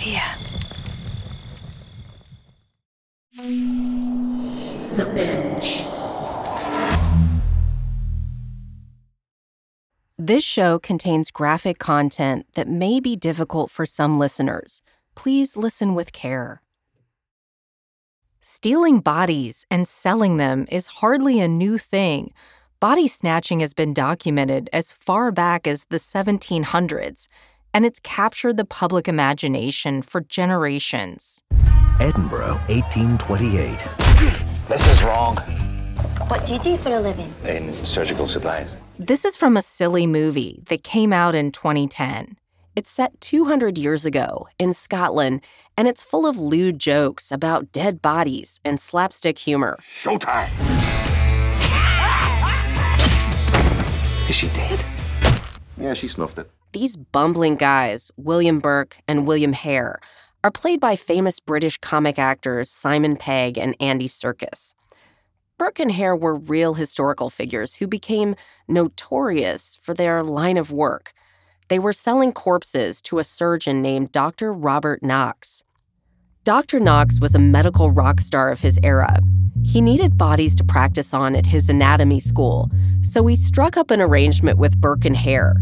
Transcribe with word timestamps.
Media. 0.00 0.22
The 4.96 5.12
Binge. 5.14 5.84
This 10.16 10.42
show 10.42 10.78
contains 10.78 11.30
graphic 11.30 11.78
content 11.78 12.46
that 12.54 12.66
may 12.66 13.00
be 13.00 13.14
difficult 13.14 13.70
for 13.70 13.84
some 13.84 14.18
listeners. 14.18 14.80
Please 15.14 15.58
listen 15.58 15.94
with 15.94 16.12
care. 16.12 16.62
Stealing 18.40 19.00
bodies 19.00 19.66
and 19.70 19.86
selling 19.86 20.38
them 20.38 20.66
is 20.70 20.86
hardly 20.86 21.40
a 21.40 21.48
new 21.48 21.76
thing. 21.76 22.30
Body 22.80 23.06
snatching 23.06 23.60
has 23.60 23.74
been 23.74 23.92
documented 23.92 24.70
as 24.72 24.92
far 24.92 25.30
back 25.30 25.66
as 25.66 25.84
the 25.90 25.98
1700s, 25.98 27.28
and 27.72 27.84
it's 27.84 28.00
captured 28.00 28.56
the 28.56 28.64
public 28.64 29.08
imagination 29.08 30.02
for 30.02 30.20
generations. 30.20 31.42
Edinburgh, 32.00 32.58
1828. 32.68 33.86
This 34.68 34.90
is 34.90 35.02
wrong. 35.02 35.36
What 36.28 36.46
do 36.46 36.54
you 36.54 36.60
do 36.60 36.76
for 36.76 36.90
a 36.90 37.00
living? 37.00 37.32
In 37.44 37.74
surgical 37.74 38.26
supplies. 38.26 38.74
This 38.98 39.24
is 39.24 39.36
from 39.36 39.56
a 39.56 39.62
silly 39.62 40.06
movie 40.06 40.62
that 40.68 40.84
came 40.84 41.12
out 41.12 41.34
in 41.34 41.52
2010. 41.52 42.36
It's 42.76 42.90
set 42.90 43.20
200 43.20 43.76
years 43.76 44.06
ago 44.06 44.46
in 44.58 44.72
Scotland, 44.72 45.42
and 45.76 45.88
it's 45.88 46.02
full 46.02 46.26
of 46.26 46.38
lewd 46.38 46.78
jokes 46.78 47.32
about 47.32 47.72
dead 47.72 48.00
bodies 48.00 48.60
and 48.64 48.80
slapstick 48.80 49.38
humor. 49.38 49.76
Showtime! 49.80 50.50
Is 54.28 54.36
she 54.36 54.48
dead? 54.50 54.84
Yeah, 55.76 55.94
she 55.94 56.06
snuffed 56.06 56.38
it. 56.38 56.48
These 56.72 56.96
bumbling 56.96 57.56
guys, 57.56 58.12
William 58.16 58.60
Burke 58.60 58.98
and 59.08 59.26
William 59.26 59.54
Hare, 59.54 59.98
are 60.44 60.52
played 60.52 60.78
by 60.78 60.94
famous 60.94 61.40
British 61.40 61.78
comic 61.78 62.16
actors 62.16 62.70
Simon 62.70 63.16
Pegg 63.16 63.58
and 63.58 63.74
Andy 63.80 64.06
Serkis. 64.06 64.74
Burke 65.58 65.80
and 65.80 65.92
Hare 65.92 66.14
were 66.14 66.36
real 66.36 66.74
historical 66.74 67.28
figures 67.28 67.76
who 67.76 67.88
became 67.88 68.36
notorious 68.68 69.78
for 69.82 69.94
their 69.94 70.22
line 70.22 70.56
of 70.56 70.70
work. 70.70 71.12
They 71.68 71.80
were 71.80 71.92
selling 71.92 72.32
corpses 72.32 73.00
to 73.02 73.18
a 73.18 73.24
surgeon 73.24 73.82
named 73.82 74.12
Dr. 74.12 74.52
Robert 74.52 75.02
Knox. 75.02 75.64
Dr. 76.44 76.78
Knox 76.78 77.20
was 77.20 77.34
a 77.34 77.40
medical 77.40 77.90
rock 77.90 78.20
star 78.20 78.50
of 78.50 78.60
his 78.60 78.78
era. 78.84 79.20
He 79.64 79.80
needed 79.80 80.18
bodies 80.18 80.54
to 80.56 80.64
practice 80.64 81.14
on 81.14 81.36
at 81.36 81.46
his 81.46 81.68
anatomy 81.68 82.20
school, 82.20 82.70
so 83.02 83.26
he 83.26 83.36
struck 83.36 83.76
up 83.76 83.90
an 83.90 84.00
arrangement 84.00 84.58
with 84.58 84.80
Burke 84.80 85.04
and 85.04 85.16
Hare. 85.16 85.54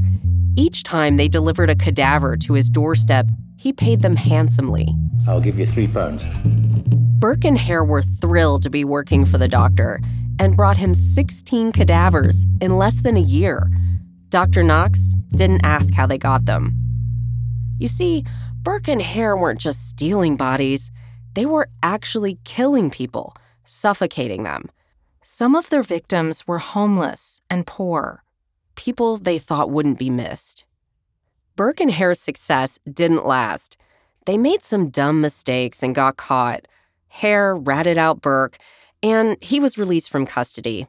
Each 0.57 0.83
time 0.83 1.17
they 1.17 1.29
delivered 1.29 1.71
a 1.71 1.75
cadaver 1.75 2.37
to 2.39 2.55
his 2.55 2.69
doorstep, 2.69 3.27
he 3.57 3.73
paid 3.73 4.03
them 4.03 4.17
handsomely. 4.17 4.89
I'll 5.27 5.41
give 5.41 5.59
you 5.59 5.67
three 5.67 5.87
pounds. 5.87 6.25
Burke 7.19 7.45
and 7.45 7.59
Hare 7.59 7.85
were 7.85 8.03
thrilled 8.03 8.63
to 8.63 8.71
be 8.71 8.85
working 8.85 9.25
for 9.25 9.39
the 9.39 9.49
doctor 9.49 10.01
and 10.39 10.57
brought 10.57 10.77
him 10.77 10.95
16 10.95 11.73
cadavers 11.73 12.47
in 12.61 12.79
less 12.79 13.03
than 13.03 13.17
a 13.17 13.21
year. 13.21 13.71
Dr. 14.29 14.63
Knox 14.63 15.13
didn't 15.31 15.65
ask 15.65 15.95
how 15.95 16.07
they 16.07 16.19
got 16.19 16.45
them. 16.45 16.79
You 17.79 17.89
see, 17.89 18.25
Burke 18.63 18.89
and 18.89 19.03
Hare 19.03 19.37
weren't 19.37 19.61
just 19.61 19.89
stealing 19.89 20.37
bodies, 20.37 20.91
they 21.35 21.47
were 21.47 21.69
actually 21.83 22.39
killing 22.45 22.91
people, 22.91 23.37
suffocating 23.69 24.45
them. 24.45 24.71
Some 25.23 25.55
of 25.55 25.69
their 25.69 25.83
victims 25.83 26.47
were 26.47 26.59
homeless 26.59 27.43
and 27.51 27.67
poor, 27.67 28.25
people 28.75 29.19
they 29.19 29.39
thought 29.39 29.71
wouldn't 29.71 29.99
be 29.99 30.11
missed. 30.11 30.65
Burke 31.55 31.81
and 31.81 31.91
Hare's 31.91 32.21
success 32.21 32.79
didn't 32.91 33.27
last. 33.27 33.77
They 34.27 34.39
made 34.39 34.63
some 34.63 34.91
dumb 34.91 35.21
mistakes 35.21 35.83
and 35.83 35.95
got 35.95 36.17
caught. 36.17 36.67
Hare 37.09 37.57
ratted 37.57 37.99
out 37.99 38.23
Burke, 38.23 38.59
and 39.03 39.37
he 39.41 39.59
was 39.59 39.77
released 39.77 40.11
from 40.11 40.25
custody. 40.25 40.87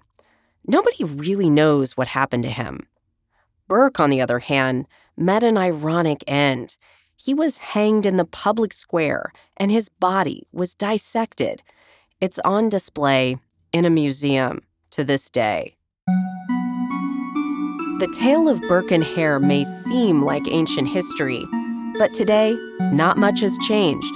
Nobody 0.68 1.03
really 1.03 1.50
knows 1.50 1.97
what 1.97 2.09
happened 2.09 2.44
to 2.44 2.50
him. 2.50 2.88
Burke, 3.68 4.00
on 4.00 4.09
the 4.09 4.22
other 4.22 4.39
hand, 4.39 4.85
met 5.18 5.44
an 5.44 5.57
ironic 5.57 6.23
end. 6.28 6.78
He 7.16 7.34
was 7.34 7.57
hanged 7.57 8.06
in 8.06 8.16
the 8.16 8.25
public 8.25 8.72
square, 8.72 9.34
and 9.57 9.72
his 9.72 9.89
body 9.89 10.47
was 10.51 10.75
dissected. 10.75 11.62
It's 12.22 12.40
on 12.40 12.68
display 12.68 13.38
in 13.72 13.85
a 13.85 13.90
museum 13.90 14.62
to 14.90 15.06
this 15.06 15.30
day. 15.30 15.78
The 18.00 18.13
tale 18.19 18.50
of 18.50 18.59
Burke 18.68 18.91
and 18.91 19.06
Hare 19.06 19.40
may 19.40 19.63
seem 19.63 20.25
like 20.25 20.44
ancient 20.50 20.90
history, 20.90 21.46
but 21.97 22.13
today, 22.13 22.57
not 22.91 23.18
much 23.18 23.40
has 23.40 23.57
changed. 23.59 24.13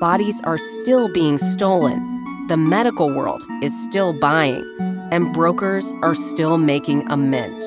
Bodies 0.00 0.40
are 0.44 0.56
still 0.56 1.12
being 1.12 1.36
stolen, 1.36 2.46
the 2.48 2.56
medical 2.56 3.14
world 3.14 3.44
is 3.62 3.78
still 3.84 4.18
buying, 4.18 4.64
and 5.12 5.34
brokers 5.34 5.92
are 6.00 6.14
still 6.14 6.56
making 6.56 7.06
a 7.10 7.16
mint. 7.18 7.62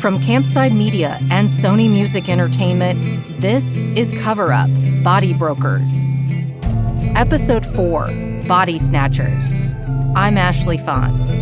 From 0.00 0.18
Campside 0.18 0.74
Media 0.74 1.18
and 1.30 1.46
Sony 1.46 1.90
Music 1.90 2.30
Entertainment, 2.30 3.38
this 3.38 3.80
is 3.94 4.12
Cover 4.12 4.50
Up 4.50 4.70
Body 5.02 5.34
Brokers. 5.34 6.06
Episode 7.14 7.66
4 7.66 8.44
Body 8.48 8.78
Snatchers. 8.78 9.52
I'm 10.16 10.38
Ashley 10.38 10.78
Fantz. 10.78 11.40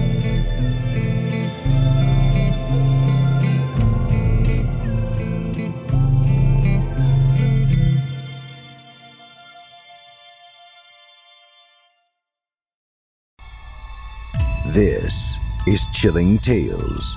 This 14.73 15.39
is 15.69 15.87
Chilling 15.93 16.39
Tales 16.39 17.17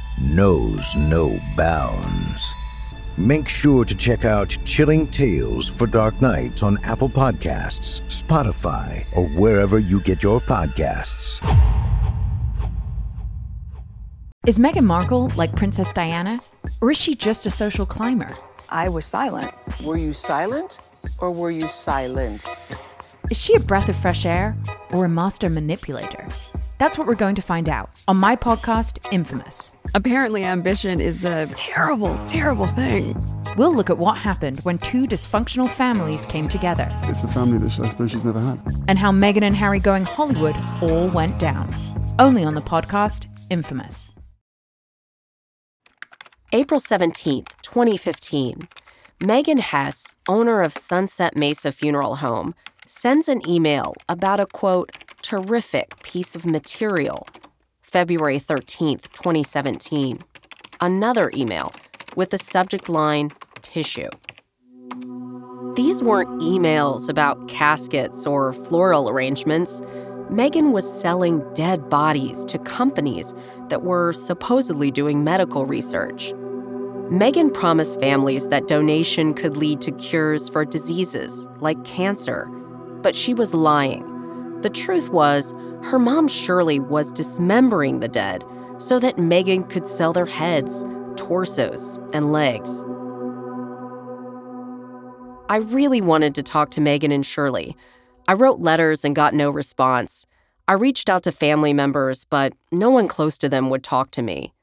knows 0.21 0.95
no 0.95 1.39
bounds. 1.57 2.53
Make 3.17 3.47
sure 3.47 3.85
to 3.85 3.95
check 3.95 4.25
out 4.25 4.57
Chilling 4.65 5.07
Tales 5.07 5.67
for 5.67 5.85
Dark 5.85 6.21
Nights 6.21 6.63
on 6.63 6.77
Apple 6.83 7.09
Podcasts, 7.09 8.01
Spotify, 8.07 9.05
or 9.15 9.27
wherever 9.29 9.79
you 9.79 9.99
get 9.99 10.23
your 10.23 10.39
podcasts. 10.39 11.39
Is 14.47 14.57
Meghan 14.57 14.85
Markle 14.85 15.31
like 15.35 15.55
Princess 15.55 15.93
Diana? 15.93 16.39
Or 16.81 16.89
is 16.89 16.97
she 16.97 17.13
just 17.13 17.45
a 17.45 17.51
social 17.51 17.85
climber? 17.85 18.35
I 18.69 18.89
was 18.89 19.05
silent. 19.05 19.51
Were 19.83 19.97
you 19.97 20.13
silent 20.13 20.79
or 21.19 21.29
were 21.31 21.51
you 21.51 21.67
silenced? 21.67 22.61
Is 23.29 23.39
she 23.39 23.53
a 23.55 23.59
breath 23.59 23.89
of 23.89 23.95
fresh 23.95 24.25
air 24.25 24.57
or 24.91 25.05
a 25.05 25.09
master 25.09 25.49
manipulator? 25.49 26.27
That's 26.79 26.97
what 26.97 27.05
we're 27.05 27.15
going 27.15 27.35
to 27.35 27.41
find 27.41 27.69
out 27.69 27.91
on 28.07 28.17
my 28.17 28.35
podcast, 28.35 28.97
Infamous. 29.11 29.71
Apparently, 29.93 30.43
ambition 30.43 31.01
is 31.01 31.25
a 31.25 31.47
terrible, 31.47 32.17
terrible 32.25 32.67
thing. 32.67 33.15
We'll 33.57 33.75
look 33.75 33.89
at 33.89 33.97
what 33.97 34.17
happened 34.17 34.61
when 34.61 34.77
two 34.77 35.05
dysfunctional 35.05 35.69
families 35.69 36.23
came 36.25 36.47
together 36.47 36.87
It's 37.03 37.21
the 37.21 37.27
family 37.27 37.57
that 37.57 37.77
I 37.79 37.89
suppose 37.89 38.11
she's 38.11 38.23
never 38.23 38.39
had. 38.39 38.59
and 38.87 38.97
how 38.97 39.11
Meghan 39.11 39.43
and 39.43 39.55
Harry 39.55 39.79
going 39.79 40.05
Hollywood 40.05 40.55
all 40.81 41.09
went 41.09 41.37
down. 41.39 41.67
Only 42.19 42.43
on 42.45 42.55
the 42.55 42.61
podcast, 42.61 43.25
Infamous. 43.49 44.09
April 46.53 46.79
17th, 46.79 47.49
2015. 47.61 48.67
Megan 49.21 49.57
Hess, 49.59 50.13
owner 50.29 50.61
of 50.61 50.73
Sunset 50.73 51.35
Mesa 51.35 51.71
Funeral 51.71 52.17
Home, 52.17 52.55
sends 52.87 53.27
an 53.29 53.41
email 53.47 53.93
about 54.09 54.39
a 54.39 54.45
quote, 54.45 54.91
terrific 55.21 56.01
piece 56.03 56.35
of 56.35 56.45
material. 56.45 57.27
February 57.91 58.39
13th, 58.39 59.11
2017. 59.11 60.17
Another 60.79 61.29
email 61.35 61.73
with 62.15 62.29
the 62.29 62.37
subject 62.37 62.87
line, 62.87 63.29
tissue. 63.61 64.07
These 65.75 66.01
weren't 66.01 66.41
emails 66.41 67.09
about 67.09 67.49
caskets 67.49 68.25
or 68.25 68.53
floral 68.53 69.09
arrangements. 69.09 69.81
Megan 70.29 70.71
was 70.71 70.89
selling 71.01 71.43
dead 71.53 71.89
bodies 71.89 72.45
to 72.45 72.57
companies 72.59 73.33
that 73.67 73.81
were 73.81 74.13
supposedly 74.13 74.89
doing 74.89 75.25
medical 75.25 75.65
research. 75.65 76.31
Megan 77.09 77.51
promised 77.51 77.99
families 77.99 78.47
that 78.47 78.69
donation 78.69 79.33
could 79.33 79.57
lead 79.57 79.81
to 79.81 79.91
cures 79.91 80.47
for 80.47 80.63
diseases 80.63 81.49
like 81.59 81.83
cancer, 81.83 82.45
but 83.01 83.17
she 83.17 83.33
was 83.33 83.53
lying. 83.53 84.20
The 84.61 84.69
truth 84.69 85.09
was, 85.09 85.53
her 85.83 85.97
mom 85.97 86.27
Shirley 86.27 86.79
was 86.79 87.11
dismembering 87.11 87.99
the 87.99 88.07
dead 88.07 88.43
so 88.77 88.99
that 88.99 89.17
Megan 89.17 89.63
could 89.63 89.87
sell 89.87 90.13
their 90.13 90.25
heads, 90.25 90.85
torsos, 91.15 91.97
and 92.13 92.31
legs. 92.31 92.83
I 95.49 95.57
really 95.57 95.99
wanted 95.99 96.35
to 96.35 96.43
talk 96.43 96.69
to 96.71 96.81
Megan 96.81 97.11
and 97.11 97.25
Shirley. 97.25 97.75
I 98.27 98.33
wrote 98.33 98.59
letters 98.59 99.03
and 99.03 99.15
got 99.15 99.33
no 99.33 99.49
response. 99.49 100.27
I 100.67 100.73
reached 100.73 101.09
out 101.09 101.23
to 101.23 101.31
family 101.31 101.73
members, 101.73 102.23
but 102.23 102.53
no 102.71 102.89
one 102.89 103.07
close 103.07 103.37
to 103.39 103.49
them 103.49 103.69
would 103.71 103.83
talk 103.83 104.11
to 104.11 104.21
me. 104.21 104.53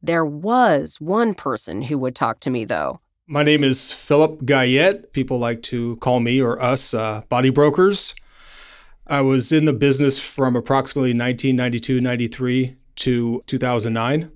There 0.00 0.24
was 0.24 1.00
one 1.00 1.34
person 1.34 1.82
who 1.82 1.98
would 1.98 2.14
talk 2.14 2.40
to 2.40 2.50
me, 2.50 2.64
though. 2.64 3.00
My 3.26 3.42
name 3.42 3.62
is 3.62 3.92
Philip 3.92 4.42
Guyett. 4.42 5.12
People 5.12 5.38
like 5.38 5.62
to 5.64 5.96
call 5.96 6.20
me 6.20 6.40
or 6.40 6.60
us 6.62 6.94
uh, 6.94 7.22
body 7.28 7.50
brokers. 7.50 8.14
I 9.12 9.20
was 9.20 9.52
in 9.52 9.66
the 9.66 9.74
business 9.74 10.18
from 10.18 10.56
approximately 10.56 11.10
1992 11.10 12.00
93 12.00 12.76
to 12.96 13.42
2009. 13.46 14.32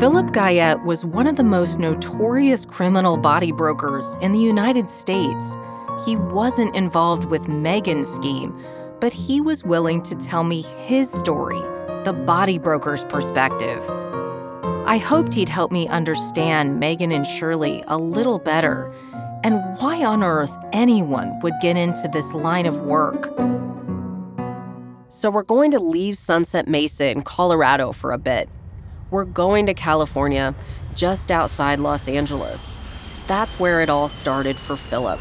Philip 0.00 0.26
Guyett 0.32 0.84
was 0.84 1.04
one 1.04 1.28
of 1.28 1.36
the 1.36 1.44
most 1.44 1.78
notorious 1.78 2.64
criminal 2.64 3.16
body 3.16 3.52
brokers 3.52 4.16
in 4.20 4.32
the 4.32 4.40
United 4.40 4.90
States. 4.90 5.56
He 6.04 6.16
wasn't 6.16 6.74
involved 6.74 7.26
with 7.26 7.46
Megan's 7.46 8.08
scheme, 8.08 8.52
but 9.00 9.12
he 9.12 9.40
was 9.40 9.62
willing 9.62 10.02
to 10.02 10.16
tell 10.16 10.42
me 10.42 10.62
his 10.62 11.08
story, 11.08 11.60
the 12.02 12.12
body 12.26 12.58
broker's 12.58 13.04
perspective. 13.04 13.88
I 14.88 14.98
hoped 14.98 15.34
he'd 15.34 15.48
help 15.48 15.70
me 15.70 15.86
understand 15.86 16.80
Megan 16.80 17.12
and 17.12 17.24
Shirley 17.24 17.84
a 17.86 17.96
little 17.96 18.40
better 18.40 18.92
and 19.44 19.62
why 19.78 20.04
on 20.04 20.24
earth 20.24 20.56
anyone 20.72 21.38
would 21.44 21.54
get 21.62 21.76
into 21.76 22.08
this 22.08 22.34
line 22.34 22.66
of 22.66 22.80
work. 22.80 23.32
So, 25.10 25.30
we're 25.30 25.42
going 25.42 25.70
to 25.70 25.80
leave 25.80 26.18
Sunset 26.18 26.68
Mesa 26.68 27.10
in 27.10 27.22
Colorado 27.22 27.92
for 27.92 28.12
a 28.12 28.18
bit 28.18 28.48
we're 29.10 29.24
going 29.24 29.66
to 29.66 29.74
California, 29.74 30.54
just 30.94 31.32
outside 31.32 31.80
Los 31.80 32.08
Angeles. 32.08 32.74
That's 33.26 33.58
where 33.58 33.80
it 33.80 33.88
all 33.88 34.08
started 34.08 34.56
for 34.56 34.76
Philip. 34.76 35.20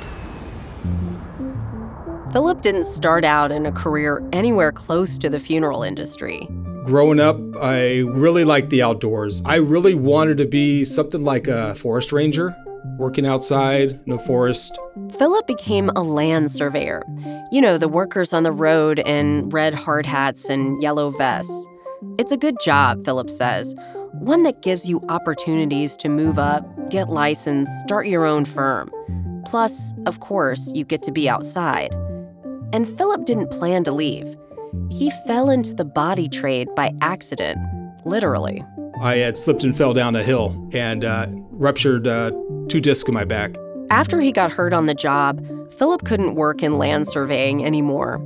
Philip 2.32 2.62
didn't 2.62 2.84
start 2.84 3.24
out 3.24 3.52
in 3.52 3.66
a 3.66 3.72
career 3.72 4.28
anywhere 4.34 4.72
close 4.72 5.18
to 5.20 5.30
the 5.30 5.40
funeral 5.40 5.84
industry. 5.84 6.48
Growing 6.84 7.20
up, 7.20 7.38
I 7.58 8.00
really 8.00 8.44
liked 8.44 8.70
the 8.70 8.82
outdoors. 8.82 9.42
I 9.46 9.56
really 9.56 9.94
wanted 9.94 10.38
to 10.38 10.46
be 10.46 10.86
something 10.86 11.24
like 11.24 11.48
a 11.48 11.76
forest 11.76 12.12
ranger, 12.12 12.56
working 12.98 13.26
outside 13.26 13.92
in 13.92 14.10
the 14.10 14.18
forest. 14.18 14.80
Philip 15.18 15.48
became 15.48 15.90
a 15.96 16.02
land 16.02 16.52
surveyor. 16.52 17.04
You 17.52 17.62
know, 17.62 17.78
the 17.78 17.88
workers 17.88 18.34
on 18.34 18.44
the 18.44 18.52
road 18.52 19.00
in 19.00 19.50
red 19.50 19.74
hard 19.74 20.06
hats 20.06 20.50
and 20.50 20.82
yellow 20.82 21.10
vests. 21.12 21.68
It's 22.18 22.32
a 22.32 22.38
good 22.38 22.60
job, 22.60 23.06
Philip 23.06 23.30
says, 23.30 23.76
one 24.14 24.44
that 24.44 24.62
gives 24.62 24.90
you 24.90 25.04
opportunities 25.10 25.96
to 25.98 26.10
move 26.10 26.40
up, 26.40 26.66
get 26.90 27.10
licensed, 27.10 27.72
start 27.82 28.08
your 28.08 28.26
own 28.26 28.46
firm. 28.46 28.92
Plus, 29.46 29.94
of 30.06 30.20
course, 30.20 30.72
you 30.76 30.84
get 30.84 31.04
to 31.04 31.12
be 31.12 31.30
outside. 31.30 31.94
And 32.74 32.88
Philip 32.98 33.26
didn't 33.26 33.52
plan 33.52 33.84
to 33.86 33.92
leave. 33.92 34.36
He 34.90 35.12
fell 35.26 35.50
into 35.50 35.74
the 35.74 35.86
body 35.86 36.28
trade 36.28 36.68
by 36.76 36.94
accident, 37.02 37.58
literally. 38.06 38.64
I 39.02 39.18
had 39.18 39.38
slipped 39.38 39.64
and 39.64 39.76
fell 39.76 39.94
down 39.94 40.16
a 40.16 40.24
hill 40.24 40.70
and 40.74 41.06
uh, 41.06 41.28
ruptured 41.52 42.08
uh, 42.08 42.32
two 42.68 42.82
discs 42.82 43.08
in 43.08 43.14
my 43.14 43.26
back. 43.26 43.56
After 43.90 44.20
he 44.20 44.32
got 44.32 44.52
hurt 44.52 44.74
on 44.74 44.86
the 44.86 44.94
job, 44.94 45.46
Philip 45.74 46.04
couldn't 46.04 46.36
work 46.36 46.64
in 46.64 46.78
land 46.78 47.08
surveying 47.08 47.66
anymore. 47.66 48.20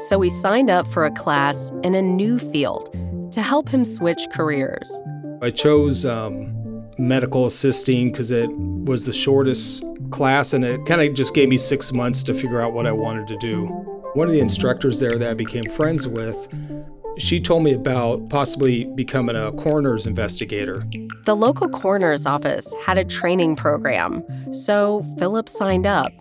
So 0.00 0.20
he 0.20 0.30
signed 0.30 0.70
up 0.70 0.86
for 0.86 1.04
a 1.04 1.10
class 1.10 1.70
in 1.82 1.94
a 1.94 2.02
new 2.02 2.38
field 2.38 2.90
to 3.32 3.42
help 3.42 3.68
him 3.68 3.84
switch 3.84 4.26
careers. 4.32 5.00
I 5.42 5.50
chose 5.50 6.04
um, 6.04 6.52
medical 6.98 7.46
assisting 7.46 8.10
because 8.10 8.30
it 8.30 8.50
was 8.50 9.04
the 9.04 9.12
shortest 9.12 9.84
class 10.10 10.52
and 10.52 10.64
it 10.64 10.84
kind 10.86 11.00
of 11.00 11.14
just 11.14 11.34
gave 11.34 11.48
me 11.48 11.56
six 11.56 11.92
months 11.92 12.22
to 12.24 12.34
figure 12.34 12.60
out 12.60 12.72
what 12.72 12.86
I 12.86 12.92
wanted 12.92 13.26
to 13.28 13.36
do. 13.38 13.66
One 14.14 14.28
of 14.28 14.32
the 14.32 14.40
instructors 14.40 15.00
there 15.00 15.18
that 15.18 15.30
I 15.30 15.34
became 15.34 15.64
friends 15.64 16.06
with, 16.06 16.48
she 17.18 17.40
told 17.40 17.62
me 17.62 17.72
about 17.72 18.28
possibly 18.28 18.84
becoming 18.94 19.36
a 19.36 19.52
coroner's 19.52 20.06
investigator. 20.06 20.84
The 21.24 21.36
local 21.36 21.68
coroner's 21.68 22.26
office 22.26 22.72
had 22.84 22.98
a 22.98 23.04
training 23.04 23.56
program, 23.56 24.24
so 24.52 25.04
Philip 25.18 25.48
signed 25.48 25.86
up. 25.86 26.12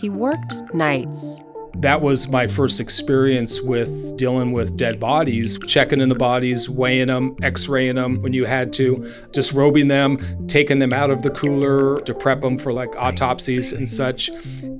He 0.00 0.08
worked 0.08 0.54
nights 0.74 1.40
that 1.80 2.00
was 2.00 2.28
my 2.28 2.46
first 2.46 2.80
experience 2.80 3.60
with 3.60 4.16
dealing 4.16 4.52
with 4.52 4.76
dead 4.76 4.98
bodies, 4.98 5.58
checking 5.66 6.00
in 6.00 6.08
the 6.08 6.14
bodies, 6.14 6.70
weighing 6.70 7.08
them, 7.08 7.36
x 7.42 7.68
raying 7.68 7.96
them 7.96 8.22
when 8.22 8.32
you 8.32 8.46
had 8.46 8.72
to, 8.74 9.06
disrobing 9.32 9.88
them, 9.88 10.18
taking 10.46 10.78
them 10.78 10.92
out 10.92 11.10
of 11.10 11.22
the 11.22 11.30
cooler 11.30 12.00
to 12.00 12.14
prep 12.14 12.40
them 12.40 12.58
for 12.58 12.72
like 12.72 12.94
autopsies 12.96 13.72
and 13.72 13.88
such. 13.88 14.30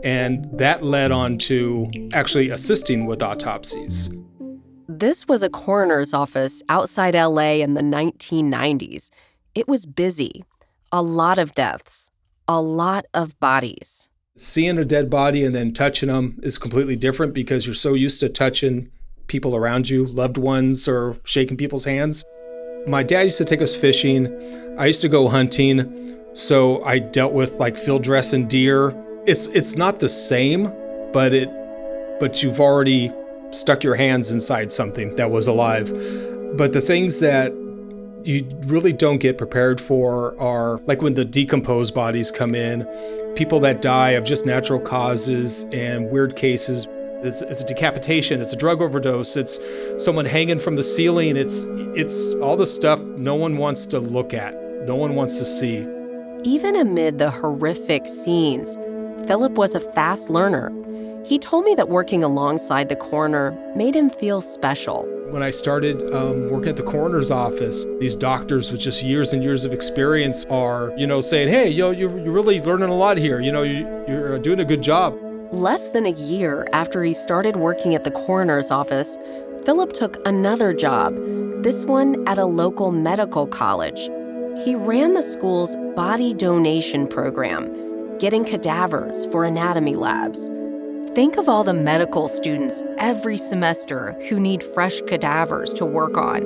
And 0.05 0.47
that 0.59 0.83
led 0.83 1.13
on 1.13 1.39
to 1.39 1.91
actually 2.15 2.51
assisting 2.51 3.07
with 3.07 3.23
autopsies. 3.23 4.11
This 4.99 5.29
was 5.29 5.43
a 5.43 5.51
coroner's 5.51 6.15
office 6.15 6.63
outside 6.71 7.15
LA 7.15 7.57
in 7.61 7.75
the 7.75 7.83
1990s. 7.83 9.11
It 9.55 9.69
was 9.69 9.85
busy, 9.85 10.43
a 10.91 11.03
lot 11.03 11.39
of 11.39 11.55
deaths, 11.55 12.11
a 12.49 12.63
lot 12.63 13.05
of 13.13 13.39
bodies 13.39 14.09
seeing 14.39 14.77
a 14.77 14.85
dead 14.85 15.09
body 15.09 15.45
and 15.45 15.55
then 15.55 15.73
touching 15.73 16.09
them 16.09 16.39
is 16.43 16.59
completely 16.59 16.95
different 16.95 17.33
because 17.33 17.67
you're 17.67 17.75
so 17.75 17.95
used 17.95 18.21
to 18.21 18.29
touching 18.29 18.91
people 19.29 19.57
around 19.57 19.89
you, 19.89 20.05
loved 20.05 20.37
ones, 20.37 20.87
or 20.87 21.17
shaking 21.25 21.57
people's 21.57 21.87
hands. 21.87 22.23
My 22.87 23.03
dad 23.03 23.23
used 23.23 23.39
to 23.39 23.47
take 23.47 23.63
us 23.63 23.75
fishing. 23.75 24.27
I 24.79 24.87
used 24.87 25.01
to 25.01 25.09
go 25.09 25.29
hunting, 25.29 26.19
so 26.35 26.85
I 26.85 26.99
dealt 26.99 27.33
with 27.33 27.59
like 27.59 27.79
field 27.79 28.03
dress 28.03 28.35
and 28.35 28.49
deer. 28.49 28.95
It's 29.27 29.47
it's 29.49 29.77
not 29.77 30.01
the 30.01 30.09
same, 30.09 30.71
but 31.13 31.33
it 31.33 31.49
but 32.21 32.43
you've 32.43 32.61
already 32.61 33.11
stuck 33.51 33.83
your 33.83 33.95
hands 33.95 34.31
inside 34.31 34.73
something 34.73 35.15
that 35.17 35.31
was 35.31 35.47
alive. 35.47 35.91
But 36.57 36.73
the 36.73 36.81
things 36.81 37.21
that 37.21 37.53
you 38.27 38.47
really 38.67 38.93
don't 38.93 39.19
get 39.19 39.39
prepared 39.39 39.81
for 39.81 40.39
are 40.41 40.81
like 40.87 41.01
when 41.01 41.15
the 41.15 41.25
decomposed 41.25 41.95
bodies 41.95 42.31
come 42.31 42.55
in, 42.55 42.85
people 43.37 43.61
that 43.61 43.81
die 43.81 44.11
of 44.11 44.25
just 44.25 44.47
natural 44.47 44.81
causes 44.81 45.65
and 45.73 46.11
weird 46.11 46.37
cases. 46.37 46.89
It's, 47.23 47.41
it's, 47.43 47.63
a 47.63 47.67
decapitation. 47.67 48.41
It's 48.41 48.53
a 48.53 48.57
drug 48.57 48.83
overdose. 48.83 49.37
It's 49.37 49.59
someone 49.99 50.27
hanging 50.27 50.59
from 50.59 50.77
the 50.77 50.83
ceiling. 50.83 51.37
It's 51.37 51.65
it's 51.97 52.35
all 52.35 52.57
the 52.57 52.67
stuff 52.67 53.01
no 53.01 53.35
one 53.35 53.57
wants 53.57 53.87
to 53.87 54.01
look 54.01 54.35
at. 54.35 54.55
No 54.87 54.97
one 54.97 55.15
wants 55.15 55.39
to 55.39 55.45
see. 55.45 55.87
Even 56.45 56.77
amid 56.77 57.19
the 57.19 57.31
horrific 57.31 58.07
scenes, 58.07 58.77
Philip 59.27 59.53
was 59.53 59.75
a 59.75 59.81
fast 59.81 60.29
learner. 60.31 60.71
He 61.27 61.41
told 61.41 61.65
me 61.65 61.75
that 61.75 61.89
working 61.89 62.23
alongside 62.23 62.89
the 62.89 62.95
coroner 62.95 63.51
made 63.75 63.97
him 63.97 64.11
feel 64.11 64.41
special. 64.41 65.05
When 65.31 65.43
I 65.43 65.51
started 65.51 66.15
um, 66.15 66.51
working 66.51 66.69
at 66.69 66.77
the 66.77 66.85
coroner's 66.85 67.33
office, 67.33 67.85
these 67.99 68.15
doctors 68.15 68.71
with 68.71 68.81
just 68.81 69.03
years 69.03 69.33
and 69.33 69.43
years 69.43 69.65
of 69.65 69.73
experience 69.73 70.45
are, 70.45 70.93
you 70.97 71.05
know, 71.05 71.21
saying, 71.21 71.49
hey, 71.49 71.69
yo, 71.69 71.91
you're, 71.91 72.17
you're 72.17 72.33
really 72.33 72.61
learning 72.61 72.91
a 72.91 72.95
lot 72.95 73.17
here. 73.17 73.41
You 73.41 73.51
know, 73.51 73.65
you, 73.65 73.89
you're 74.07 74.39
doing 74.39 74.61
a 74.61 74.65
good 74.65 74.83
job. 74.83 75.19
Less 75.51 75.89
than 75.89 76.07
a 76.07 76.13
year 76.13 76.65
after 76.73 77.03
he 77.03 77.13
started 77.13 77.57
working 77.57 77.97
at 77.97 78.05
the 78.05 78.13
coroner's 78.13 78.71
office, 78.71 79.19
Philip 79.65 79.95
took 79.95 80.25
another 80.29 80.73
job, 80.73 81.17
this 81.65 81.85
one 81.85 82.23
at 82.29 82.39
a 82.39 82.45
local 82.45 82.93
medical 82.93 83.49
college. 83.49 84.09
He 84.65 84.77
ran 84.77 85.15
the 85.15 85.23
school's 85.23 85.75
body 85.97 86.35
donation 86.35 87.09
program, 87.09 88.17
getting 88.19 88.45
cadavers 88.45 89.27
for 89.33 89.43
anatomy 89.43 89.97
labs. 89.97 90.49
Think 91.17 91.39
of 91.39 91.49
all 91.49 91.65
the 91.65 91.73
medical 91.73 92.29
students 92.29 92.83
every 92.99 93.39
semester 93.39 94.15
who 94.29 94.39
need 94.39 94.63
fresh 94.63 95.01
cadavers 95.07 95.73
to 95.73 95.87
work 95.87 96.19
on. 96.19 96.43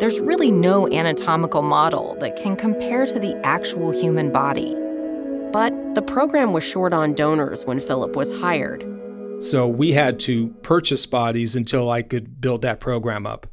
There's 0.00 0.18
really 0.18 0.50
no 0.50 0.92
anatomical 0.92 1.62
model 1.62 2.16
that 2.18 2.34
can 2.34 2.56
compare 2.56 3.06
to 3.06 3.20
the 3.20 3.40
actual 3.46 3.92
human 3.92 4.32
body. 4.32 4.74
But 5.52 5.94
the 5.94 6.02
program 6.02 6.52
was 6.52 6.64
short 6.64 6.92
on 6.92 7.14
donors 7.14 7.64
when 7.64 7.78
Philip 7.78 8.16
was 8.16 8.36
hired. 8.40 8.84
So 9.38 9.68
we 9.68 9.92
had 9.92 10.18
to 10.26 10.48
purchase 10.62 11.06
bodies 11.06 11.54
until 11.54 11.88
I 11.88 12.02
could 12.02 12.40
build 12.40 12.62
that 12.62 12.80
program 12.80 13.24
up. 13.24 13.46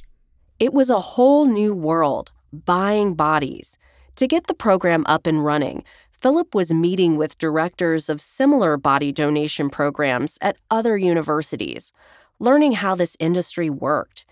It 0.58 0.74
was 0.74 0.90
a 0.90 1.00
whole 1.00 1.46
new 1.46 1.76
world, 1.76 2.32
buying 2.52 3.14
bodies. 3.14 3.78
To 4.16 4.28
get 4.28 4.48
the 4.48 4.56
program 4.56 5.04
up 5.08 5.28
and 5.28 5.44
running, 5.46 5.84
Philip 6.22 6.56
was 6.56 6.74
meeting 6.74 7.18
with 7.18 7.38
directors 7.38 8.10
of 8.10 8.22
similar 8.22 8.78
body 8.78 9.12
donation 9.12 9.70
programs 9.70 10.38
at 10.42 10.58
other 10.72 10.98
universities, 10.98 11.92
learning 12.40 12.74
how 12.74 12.96
this 12.96 13.16
industry 13.20 13.70
worked. 13.70 14.26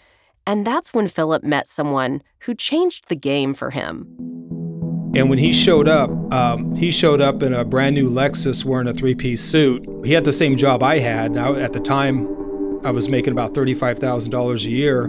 And 0.46 0.68
that's 0.68 0.94
when 0.94 1.08
Philip 1.08 1.44
met 1.44 1.68
someone 1.68 2.22
who 2.40 2.56
changed 2.56 3.08
the 3.08 3.16
game 3.16 3.54
for 3.54 3.70
him. 3.70 4.08
And 5.16 5.30
when 5.30 5.38
he 5.38 5.54
showed 5.54 5.88
up, 5.88 6.10
um, 6.34 6.76
he 6.76 6.90
showed 6.90 7.22
up 7.22 7.44
in 7.44 7.54
a 7.54 7.64
brand 7.64 7.96
new 7.96 8.10
Lexus 8.10 8.66
wearing 8.66 8.88
a 8.88 8.94
three 8.94 9.14
piece 9.14 9.44
suit. 9.44 9.88
He 10.04 10.14
had 10.14 10.26
the 10.26 10.34
same 10.34 10.58
job 10.58 10.82
I 10.82 11.00
had. 11.00 11.32
Now, 11.32 11.54
at 11.54 11.74
the 11.74 11.80
time, 11.80 12.28
I 12.84 12.92
was 12.92 13.08
making 13.08 13.32
about 13.32 13.54
$35,000 13.54 14.66
a 14.66 14.70
year. 14.70 15.06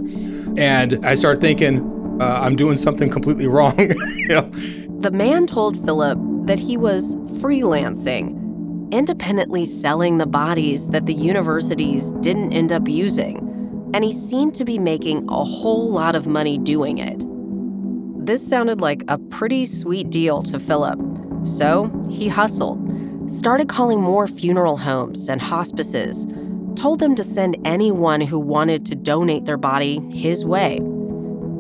And 0.57 1.05
I 1.05 1.15
started 1.15 1.41
thinking, 1.41 2.21
uh, 2.21 2.41
I'm 2.43 2.55
doing 2.55 2.77
something 2.77 3.11
completely 3.11 3.47
wrong. 3.49 3.79
you 3.79 4.29
know? 4.29 4.51
The 5.01 5.11
man 5.11 5.47
told 5.47 5.83
Philip 5.85 6.19
that 6.45 6.59
he 6.59 6.77
was 6.77 7.17
freelancing, 7.41 8.91
independently 8.93 9.67
selling 9.67 10.19
the 10.19 10.27
bodies 10.27 10.89
that 10.89 11.07
the 11.07 11.15
universities 11.15 12.13
didn't 12.21 12.53
end 12.53 12.73
up 12.73 12.89
using. 12.89 13.39
And 13.95 14.05
he 14.05 14.13
seemed 14.13 14.55
to 14.57 14.65
be 14.65 14.79
making 14.79 15.27
a 15.29 15.45
whole 15.45 15.91
lot 15.91 16.15
of 16.15 16.27
money 16.27 16.59
doing 16.59 16.99
it. 16.99 17.25
This 18.27 18.47
sounded 18.47 18.81
like 18.81 19.03
a 19.09 19.19
pretty 19.19 19.67
sweet 19.67 20.11
deal 20.11 20.43
to 20.45 20.59
Philip. 20.59 20.99
So 21.45 21.91
he 22.11 22.29
hustled, 22.29 22.81
started 23.31 23.69
calling 23.69 24.01
more 24.01 24.27
funeral 24.27 24.79
homes 24.79 25.29
and 25.29 25.41
hospices, 25.41 26.27
told 26.75 27.01
them 27.01 27.15
to 27.15 27.25
send 27.25 27.57
anyone 27.65 28.21
who 28.21 28.39
wanted 28.39 28.85
to 28.87 28.95
donate 28.95 29.45
their 29.45 29.57
body 29.57 30.01
his 30.11 30.45
way. 30.45 30.79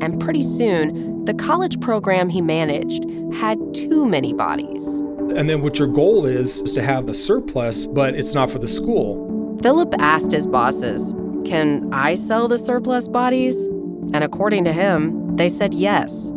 And 0.01 0.21
pretty 0.21 0.43
soon, 0.43 1.14
the 1.25 1.35
college 1.35 1.81
program 1.81 2.29
he 2.29 2.41
managed 2.41 3.05
had 3.35 3.59
too 3.75 4.07
many 4.07 4.35
bodies. 4.35 5.01
And 5.37 5.49
then 5.49 5.63
what 5.63 5.79
your 5.79 5.89
goal 5.89 6.27
is, 6.27 6.61
is 6.61 6.75
to 6.75 6.83
have 6.83 7.09
a 7.09 7.15
surplus, 7.15 7.87
but 7.87 8.15
it's 8.15 8.35
not 8.35 8.51
for 8.51 8.59
the 8.59 8.69
school. 8.69 9.59
Philip 9.63 9.95
asked 9.99 10.33
his 10.33 10.47
bosses, 10.47 11.15
Can 11.47 11.93
I 11.93 12.15
sell 12.15 12.47
the 12.47 12.59
surplus 12.59 13.09
bodies? 13.09 13.67
And 14.13 14.23
according 14.23 14.65
to 14.65 14.73
him, 14.73 15.35
they 15.37 15.49
said 15.49 15.73
yes. 15.73 16.31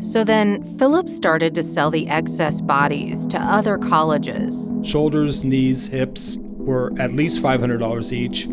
So 0.00 0.24
then, 0.24 0.64
Philip 0.78 1.08
started 1.08 1.54
to 1.54 1.62
sell 1.62 1.88
the 1.88 2.08
excess 2.08 2.60
bodies 2.60 3.24
to 3.26 3.38
other 3.38 3.78
colleges. 3.78 4.72
Shoulders, 4.82 5.44
knees, 5.44 5.86
hips 5.86 6.38
were 6.42 6.92
at 6.98 7.12
least 7.12 7.40
$500 7.40 8.12
each. 8.12 8.48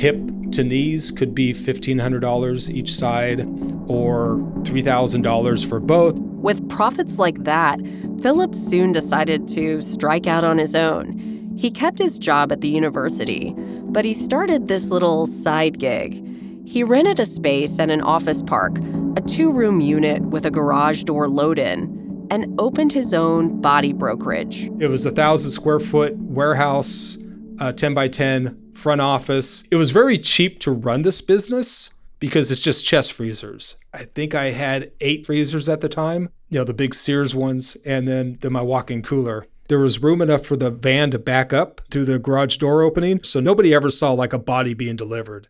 Hip 0.00 0.16
to 0.54 0.64
knees 0.64 1.10
could 1.10 1.34
be 1.34 1.52
$1,500 1.52 2.70
each 2.70 2.92
side 2.92 3.40
or 3.88 4.36
$3,000 4.62 5.68
for 5.68 5.80
both. 5.80 6.16
With 6.16 6.68
profits 6.68 7.18
like 7.18 7.44
that, 7.44 7.80
Philip 8.22 8.54
soon 8.54 8.92
decided 8.92 9.48
to 9.48 9.80
strike 9.80 10.26
out 10.26 10.44
on 10.44 10.58
his 10.58 10.74
own. 10.74 11.54
He 11.56 11.70
kept 11.70 11.98
his 11.98 12.18
job 12.18 12.52
at 12.52 12.60
the 12.60 12.68
university, 12.68 13.54
but 13.56 14.04
he 14.04 14.12
started 14.12 14.68
this 14.68 14.90
little 14.90 15.26
side 15.26 15.78
gig. 15.78 16.22
He 16.66 16.82
rented 16.82 17.20
a 17.20 17.26
space 17.26 17.78
at 17.78 17.90
an 17.90 18.00
office 18.00 18.42
park 18.42 18.78
a 19.16 19.20
two 19.20 19.52
room 19.52 19.80
unit 19.80 20.22
with 20.22 20.44
a 20.44 20.50
garage 20.50 21.04
door 21.04 21.28
load 21.28 21.58
in, 21.58 22.26
and 22.30 22.52
opened 22.58 22.92
his 22.92 23.14
own 23.14 23.60
body 23.60 23.92
brokerage. 23.92 24.68
It 24.80 24.88
was 24.88 25.06
a 25.06 25.12
thousand 25.12 25.52
square 25.52 25.78
foot 25.78 26.16
warehouse, 26.16 27.16
uh, 27.60 27.72
10 27.72 27.94
by 27.94 28.08
10 28.08 28.63
front 28.76 29.00
office. 29.00 29.66
It 29.70 29.76
was 29.76 29.90
very 29.90 30.18
cheap 30.18 30.60
to 30.60 30.70
run 30.70 31.02
this 31.02 31.20
business 31.20 31.90
because 32.20 32.50
it's 32.50 32.62
just 32.62 32.84
chest 32.84 33.12
freezers. 33.12 33.76
I 33.92 34.04
think 34.04 34.34
I 34.34 34.50
had 34.50 34.92
eight 35.00 35.26
freezers 35.26 35.68
at 35.68 35.80
the 35.80 35.88
time, 35.88 36.30
you 36.50 36.58
know, 36.58 36.64
the 36.64 36.74
big 36.74 36.94
Sears 36.94 37.34
ones, 37.34 37.76
and 37.84 38.08
then, 38.08 38.38
then 38.40 38.52
my 38.52 38.62
walk 38.62 38.90
in 38.90 39.02
cooler. 39.02 39.46
There 39.68 39.78
was 39.78 40.02
room 40.02 40.20
enough 40.20 40.44
for 40.44 40.56
the 40.56 40.70
van 40.70 41.10
to 41.12 41.18
back 41.18 41.52
up 41.52 41.80
through 41.90 42.04
the 42.04 42.18
garage 42.18 42.58
door 42.58 42.82
opening, 42.82 43.22
so 43.22 43.40
nobody 43.40 43.74
ever 43.74 43.90
saw 43.90 44.12
like 44.12 44.32
a 44.32 44.38
body 44.38 44.74
being 44.74 44.96
delivered. 44.96 45.48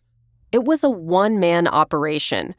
It 0.51 0.63
was 0.63 0.83
a 0.83 0.89
one 0.89 1.39
man 1.39 1.67
operation. 1.67 2.55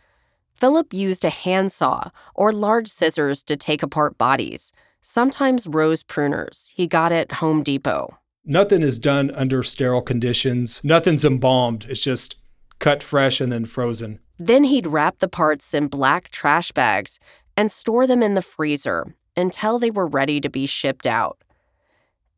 Philip 0.54 0.92
used 0.92 1.24
a 1.24 1.30
handsaw 1.30 2.10
or 2.34 2.52
large 2.52 2.88
scissors 2.88 3.42
to 3.42 3.56
take 3.56 3.82
apart 3.82 4.18
bodies, 4.18 4.72
sometimes 5.00 5.66
rose 5.66 6.02
pruners 6.02 6.72
he 6.74 6.86
got 6.86 7.12
at 7.12 7.32
Home 7.32 7.62
Depot. 7.62 8.18
Nothing 8.48 8.82
is 8.82 9.00
done 9.00 9.32
under 9.32 9.64
sterile 9.64 10.02
conditions. 10.02 10.82
Nothing's 10.84 11.24
embalmed. 11.24 11.84
It's 11.88 12.04
just 12.04 12.36
cut 12.78 13.02
fresh 13.02 13.40
and 13.40 13.50
then 13.50 13.64
frozen. 13.64 14.20
Then 14.38 14.62
he'd 14.64 14.86
wrap 14.86 15.18
the 15.18 15.26
parts 15.26 15.74
in 15.74 15.88
black 15.88 16.30
trash 16.30 16.70
bags 16.70 17.18
and 17.56 17.72
store 17.72 18.06
them 18.06 18.22
in 18.22 18.34
the 18.34 18.42
freezer 18.42 19.16
until 19.36 19.80
they 19.80 19.90
were 19.90 20.06
ready 20.06 20.40
to 20.40 20.48
be 20.48 20.64
shipped 20.64 21.06
out. 21.06 21.38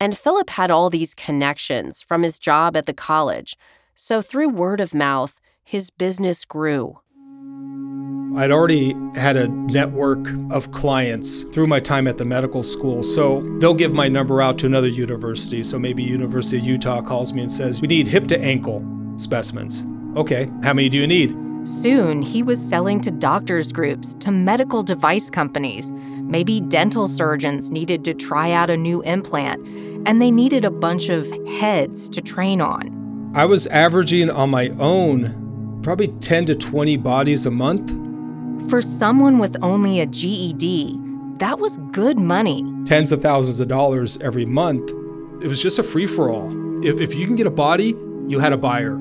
And 0.00 0.16
Philip 0.16 0.48
had 0.50 0.70
all 0.70 0.88
these 0.88 1.14
connections 1.14 2.00
from 2.00 2.22
his 2.22 2.38
job 2.38 2.74
at 2.74 2.86
the 2.86 2.94
college, 2.94 3.56
so 3.94 4.22
through 4.22 4.48
word 4.48 4.80
of 4.80 4.94
mouth, 4.94 5.40
his 5.62 5.90
business 5.90 6.46
grew. 6.46 7.00
I'd 8.36 8.52
already 8.52 8.94
had 9.16 9.36
a 9.36 9.48
network 9.48 10.28
of 10.50 10.70
clients 10.70 11.42
through 11.42 11.66
my 11.66 11.80
time 11.80 12.06
at 12.06 12.18
the 12.18 12.24
medical 12.24 12.62
school. 12.62 13.02
So 13.02 13.42
they'll 13.58 13.74
give 13.74 13.92
my 13.92 14.06
number 14.06 14.40
out 14.40 14.58
to 14.58 14.66
another 14.66 14.86
university. 14.88 15.62
So 15.64 15.78
maybe 15.78 16.04
University 16.04 16.58
of 16.58 16.64
Utah 16.64 17.02
calls 17.02 17.32
me 17.32 17.42
and 17.42 17.50
says, 17.50 17.80
"We 17.80 17.88
need 17.88 18.06
hip 18.06 18.28
to 18.28 18.40
ankle 18.40 18.84
specimens." 19.16 19.82
Okay, 20.16 20.48
how 20.62 20.72
many 20.72 20.88
do 20.88 20.98
you 20.98 21.06
need? 21.06 21.36
Soon, 21.64 22.22
he 22.22 22.44
was 22.44 22.60
selling 22.60 23.00
to 23.00 23.10
doctors' 23.10 23.72
groups, 23.72 24.14
to 24.20 24.30
medical 24.30 24.84
device 24.84 25.28
companies. 25.28 25.92
Maybe 26.22 26.60
dental 26.60 27.08
surgeons 27.08 27.72
needed 27.72 28.04
to 28.04 28.14
try 28.14 28.52
out 28.52 28.70
a 28.70 28.76
new 28.76 29.02
implant, 29.02 29.66
and 30.06 30.22
they 30.22 30.30
needed 30.30 30.64
a 30.64 30.70
bunch 30.70 31.08
of 31.08 31.26
heads 31.48 32.08
to 32.10 32.20
train 32.20 32.60
on. 32.60 33.32
I 33.34 33.46
was 33.46 33.66
averaging 33.66 34.30
on 34.30 34.50
my 34.50 34.68
own 34.78 35.34
probably 35.82 36.08
10 36.08 36.47
to 36.47 36.54
20 36.54 36.97
bodies 36.99 37.47
a 37.47 37.50
month. 37.50 37.90
For 38.70 38.80
someone 38.80 39.38
with 39.38 39.56
only 39.62 40.00
a 40.00 40.06
GED, 40.06 40.99
that 41.38 41.58
was 41.58 41.78
good 41.92 42.18
money. 42.18 42.64
Tens 42.85 43.12
of 43.12 43.23
thousands 43.23 43.61
of 43.61 43.68
dollars 43.68 44.20
every 44.20 44.44
month. 44.44 44.90
It 45.42 45.47
was 45.47 45.62
just 45.62 45.78
a 45.78 45.82
free 45.82 46.06
for 46.06 46.30
all. 46.30 46.50
If, 46.85 47.00
if 47.00 47.14
you 47.14 47.26
can 47.26 47.37
get 47.37 47.47
a 47.47 47.50
body, 47.50 47.94
you 48.26 48.40
had 48.40 48.52
a 48.52 48.56
buyer. 48.56 48.94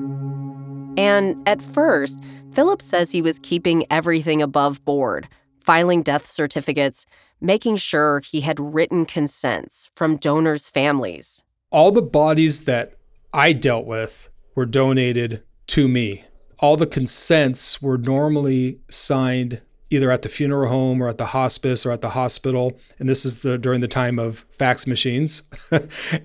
And 0.96 1.36
at 1.48 1.60
first, 1.60 2.18
Philip 2.52 2.80
says 2.80 3.10
he 3.10 3.22
was 3.22 3.38
keeping 3.38 3.84
everything 3.90 4.40
above 4.40 4.84
board, 4.84 5.28
filing 5.60 6.02
death 6.02 6.26
certificates, 6.26 7.06
making 7.40 7.76
sure 7.76 8.20
he 8.20 8.40
had 8.40 8.58
written 8.58 9.04
consents 9.04 9.90
from 9.94 10.16
donors' 10.16 10.70
families. 10.70 11.44
All 11.70 11.90
the 11.90 12.02
bodies 12.02 12.64
that 12.64 12.94
I 13.32 13.52
dealt 13.52 13.84
with 13.84 14.28
were 14.54 14.66
donated 14.66 15.42
to 15.68 15.86
me 15.86 16.24
all 16.60 16.76
the 16.76 16.86
consents 16.86 17.80
were 17.80 17.98
normally 17.98 18.80
signed 18.88 19.60
either 19.90 20.10
at 20.10 20.22
the 20.22 20.28
funeral 20.28 20.68
home 20.68 21.02
or 21.02 21.08
at 21.08 21.16
the 21.16 21.26
hospice 21.26 21.86
or 21.86 21.90
at 21.90 22.02
the 22.02 22.10
hospital. 22.10 22.78
And 22.98 23.08
this 23.08 23.24
is 23.24 23.40
the 23.42 23.56
during 23.56 23.80
the 23.80 23.88
time 23.88 24.18
of 24.18 24.44
fax 24.50 24.86
machines. 24.86 25.42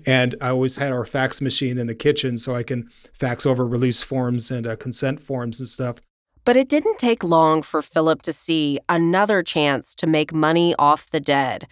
And 0.06 0.34
i 0.40 0.48
always 0.48 0.76
had 0.76 0.92
our 0.92 1.04
fax 1.04 1.40
machine 1.40 1.78
in 1.78 1.86
the 1.86 1.94
kitchen 1.94 2.36
so 2.36 2.54
i 2.54 2.62
can 2.62 2.90
fax 3.12 3.46
over 3.46 3.66
release 3.66 4.02
forms 4.02 4.50
and 4.50 4.66
uh, 4.66 4.76
consent 4.76 5.20
forms 5.20 5.60
and 5.60 5.68
stuff. 5.68 6.00
But 6.44 6.56
it 6.56 6.68
didn't 6.68 6.98
take 6.98 7.24
long 7.24 7.62
for 7.62 7.80
philip 7.80 8.20
to 8.22 8.32
see 8.32 8.78
another 8.88 9.42
chance 9.42 9.94
to 9.96 10.06
make 10.06 10.34
money 10.34 10.74
off 10.78 11.08
the 11.10 11.20
dead. 11.20 11.66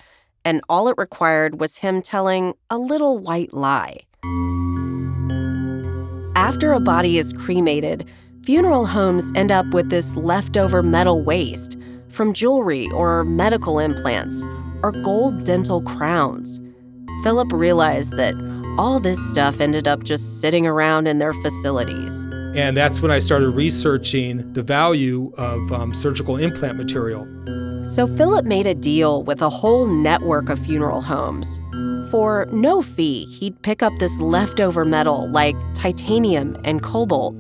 And 0.45 0.63
all 0.69 0.89
it 0.89 0.95
required 0.97 1.61
was 1.61 1.79
him 1.79 2.01
telling 2.01 2.55
a 2.71 2.79
little 2.79 3.19
white 3.19 3.53
lie. 3.53 4.01
After 6.35 6.73
a 6.73 6.81
body 6.81 7.19
is 7.19 7.33
cremated 7.33 8.09
Funeral 8.45 8.87
homes 8.87 9.31
end 9.37 9.53
up 9.53 9.67
with 9.67 9.91
this 9.91 10.17
leftover 10.17 10.83
metal 10.83 11.23
waste 11.23 11.79
from 12.09 12.33
jewelry 12.33 12.89
or 12.91 13.23
medical 13.23 13.79
implants 13.79 14.43
or 14.83 14.91
gold 14.91 15.45
dental 15.45 15.81
crowns. 15.81 16.61
Philip 17.23 17.53
realized 17.53 18.17
that 18.17 18.35
all 18.79 18.99
this 18.99 19.25
stuff 19.31 19.61
ended 19.61 19.87
up 19.87 20.03
just 20.03 20.41
sitting 20.41 20.67
around 20.67 21.07
in 21.07 21.19
their 21.19 21.33
facilities. 21.35 22.25
And 22.57 22.77
that's 22.77 23.01
when 23.01 23.13
I 23.13 23.21
started 23.21 23.51
researching 23.51 24.53
the 24.55 24.63
value 24.65 25.33
of 25.39 25.71
um, 25.71 25.95
surgical 25.95 26.37
implant 26.37 26.77
material. 26.77 27.29
So 27.85 28.09
Philip 28.09 28.45
made 28.45 28.67
a 28.67 28.75
deal 28.75 29.23
with 29.23 29.41
a 29.41 29.51
whole 29.51 29.87
network 29.87 30.49
of 30.49 30.59
funeral 30.59 31.01
homes. 31.01 31.61
For 32.11 32.49
no 32.51 32.83
fee, 32.83 33.25
he'd 33.27 33.63
pick 33.63 33.85
up 33.85 33.93
this 34.01 34.21
leftover 34.21 34.85
metal 34.85 35.31
like 35.31 35.55
titanium 35.75 36.57
and 36.65 36.83
cobalt 36.83 37.37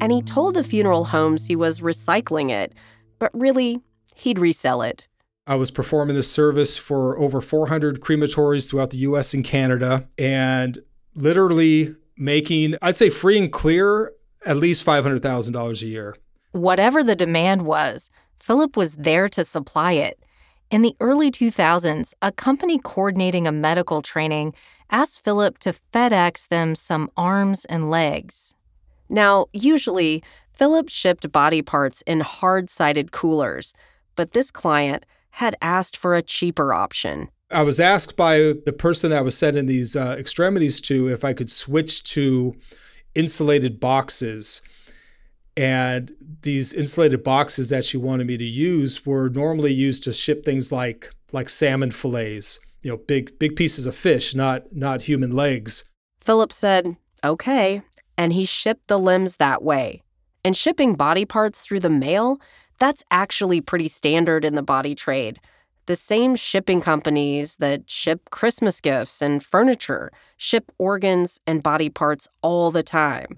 and 0.00 0.12
he 0.12 0.22
told 0.22 0.54
the 0.54 0.64
funeral 0.64 1.04
homes 1.04 1.46
he 1.46 1.56
was 1.56 1.80
recycling 1.80 2.50
it, 2.50 2.74
but 3.18 3.30
really, 3.32 3.80
he'd 4.16 4.38
resell 4.38 4.82
it. 4.82 5.08
I 5.46 5.56
was 5.56 5.70
performing 5.70 6.16
this 6.16 6.30
service 6.30 6.76
for 6.76 7.18
over 7.18 7.40
400 7.40 8.00
crematories 8.00 8.68
throughout 8.68 8.90
the 8.90 8.98
US 8.98 9.34
and 9.34 9.44
Canada 9.44 10.08
and 10.16 10.78
literally 11.14 11.94
making, 12.16 12.76
I'd 12.80 12.96
say 12.96 13.10
free 13.10 13.38
and 13.38 13.52
clear, 13.52 14.12
at 14.46 14.56
least 14.56 14.86
$500,000 14.86 15.82
a 15.82 15.86
year. 15.86 16.16
Whatever 16.52 17.02
the 17.02 17.16
demand 17.16 17.62
was, 17.62 18.10
Philip 18.38 18.76
was 18.76 18.94
there 18.96 19.28
to 19.30 19.44
supply 19.44 19.92
it. 19.92 20.18
In 20.70 20.82
the 20.82 20.96
early 21.00 21.30
2000s, 21.30 22.14
a 22.22 22.32
company 22.32 22.78
coordinating 22.78 23.46
a 23.46 23.52
medical 23.52 24.02
training 24.02 24.54
asked 24.90 25.24
Philip 25.24 25.58
to 25.58 25.74
FedEx 25.92 26.48
them 26.48 26.74
some 26.74 27.10
arms 27.16 27.64
and 27.66 27.90
legs. 27.90 28.54
Now, 29.14 29.46
usually, 29.52 30.24
Philip 30.52 30.88
shipped 30.88 31.30
body 31.30 31.62
parts 31.62 32.02
in 32.02 32.18
hard 32.20 32.68
sided 32.68 33.12
coolers, 33.12 33.72
but 34.16 34.32
this 34.32 34.50
client 34.50 35.06
had 35.30 35.54
asked 35.62 35.96
for 35.96 36.16
a 36.16 36.22
cheaper 36.22 36.74
option. 36.74 37.28
I 37.48 37.62
was 37.62 37.78
asked 37.78 38.16
by 38.16 38.54
the 38.66 38.74
person 38.76 39.10
that 39.10 39.18
I 39.20 39.22
was 39.22 39.38
sending 39.38 39.66
these 39.66 39.94
uh, 39.94 40.16
extremities 40.18 40.80
to 40.82 41.08
if 41.08 41.24
I 41.24 41.32
could 41.32 41.48
switch 41.48 42.02
to 42.14 42.56
insulated 43.14 43.78
boxes. 43.78 44.62
And 45.56 46.12
these 46.42 46.72
insulated 46.72 47.22
boxes 47.22 47.68
that 47.68 47.84
she 47.84 47.96
wanted 47.96 48.26
me 48.26 48.36
to 48.36 48.44
use 48.44 49.06
were 49.06 49.28
normally 49.28 49.72
used 49.72 50.02
to 50.04 50.12
ship 50.12 50.44
things 50.44 50.72
like 50.72 51.08
like 51.30 51.48
salmon 51.48 51.92
fillets, 51.92 52.58
you 52.82 52.90
know, 52.90 52.96
big 52.96 53.38
big 53.38 53.54
pieces 53.54 53.86
of 53.86 53.94
fish, 53.94 54.34
not 54.34 54.72
not 54.72 55.02
human 55.02 55.30
legs. 55.30 55.84
Philip 56.20 56.52
said, 56.52 56.96
"Okay," 57.22 57.82
and 58.16 58.32
he 58.32 58.44
shipped 58.44 58.88
the 58.88 58.98
limbs 58.98 59.36
that 59.36 59.62
way. 59.62 60.02
And 60.44 60.56
shipping 60.56 60.94
body 60.94 61.24
parts 61.24 61.64
through 61.64 61.80
the 61.80 61.90
mail, 61.90 62.38
that's 62.78 63.02
actually 63.10 63.60
pretty 63.60 63.88
standard 63.88 64.44
in 64.44 64.54
the 64.54 64.62
body 64.62 64.94
trade. 64.94 65.40
The 65.86 65.96
same 65.96 66.34
shipping 66.34 66.80
companies 66.80 67.56
that 67.56 67.90
ship 67.90 68.30
Christmas 68.30 68.80
gifts 68.80 69.20
and 69.20 69.44
furniture 69.44 70.10
ship 70.36 70.72
organs 70.78 71.40
and 71.46 71.62
body 71.62 71.90
parts 71.90 72.26
all 72.42 72.70
the 72.70 72.82
time. 72.82 73.36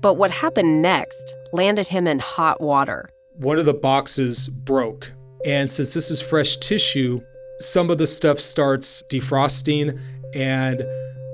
But 0.00 0.14
what 0.14 0.30
happened 0.30 0.82
next 0.82 1.34
landed 1.52 1.88
him 1.88 2.06
in 2.06 2.18
hot 2.18 2.60
water. 2.60 3.10
One 3.34 3.58
of 3.58 3.66
the 3.66 3.74
boxes 3.74 4.48
broke. 4.48 5.12
And 5.44 5.70
since 5.70 5.94
this 5.94 6.10
is 6.10 6.20
fresh 6.20 6.56
tissue, 6.56 7.20
some 7.58 7.90
of 7.90 7.98
the 7.98 8.06
stuff 8.06 8.40
starts 8.40 9.02
defrosting. 9.10 10.00
And 10.34 10.84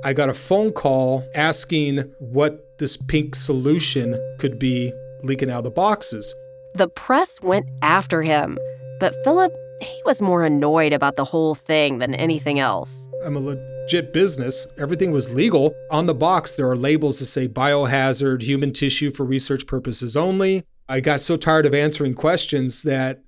I 0.04 0.12
got 0.12 0.28
a 0.28 0.34
phone 0.34 0.70
call 0.72 1.26
asking 1.34 2.00
what 2.18 2.78
this 2.78 2.94
pink 2.94 3.34
solution 3.34 4.20
could 4.38 4.58
be 4.58 4.92
leaking 5.22 5.50
out 5.50 5.58
of 5.58 5.64
the 5.64 5.70
boxes. 5.70 6.34
The 6.74 6.88
press 6.88 7.40
went 7.40 7.66
after 7.80 8.20
him, 8.20 8.58
but 9.00 9.14
Philip, 9.24 9.56
he 9.80 10.02
was 10.04 10.20
more 10.20 10.44
annoyed 10.44 10.92
about 10.92 11.16
the 11.16 11.24
whole 11.24 11.54
thing 11.54 12.00
than 12.00 12.14
anything 12.14 12.58
else. 12.58 13.08
I'm 13.24 13.34
a 13.34 13.40
legit 13.40 14.12
business. 14.12 14.66
Everything 14.76 15.10
was 15.10 15.32
legal. 15.32 15.74
On 15.90 16.04
the 16.04 16.14
box, 16.14 16.54
there 16.54 16.68
are 16.68 16.76
labels 16.76 17.18
that 17.20 17.26
say 17.26 17.48
biohazard, 17.48 18.42
human 18.42 18.74
tissue 18.74 19.10
for 19.10 19.24
research 19.24 19.66
purposes 19.66 20.18
only. 20.18 20.64
I 20.86 21.00
got 21.00 21.22
so 21.22 21.38
tired 21.38 21.64
of 21.64 21.72
answering 21.72 22.12
questions 22.12 22.82
that 22.82 23.22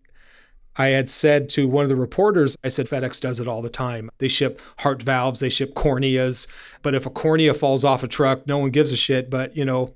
I 0.79 0.89
had 0.89 1.09
said 1.09 1.49
to 1.51 1.67
one 1.67 1.85
of 1.85 1.89
the 1.89 1.97
reporters, 1.97 2.57
I 2.63 2.69
said, 2.69 2.87
FedEx 2.87 3.21
does 3.21 3.41
it 3.41 3.49
all 3.49 3.63
the 3.63 3.71
time. 3.71 4.11
They 4.19 4.29
ship 4.29 4.61
heart 4.79 5.03
valves, 5.03 5.41
they 5.41 5.49
ship 5.49 5.75
corneas. 5.75 6.47
But 6.83 6.95
if 6.95 7.07
a 7.07 7.11
cornea 7.11 7.55
falls 7.55 7.85
off 7.85 8.03
a 8.03 8.09
truck, 8.09 8.47
no 8.47 8.59
one 8.59 8.71
gives 8.71 8.93
a 8.93 8.97
shit. 8.97 9.31
But, 9.31 9.57
you 9.57 9.65
know, 9.65 9.95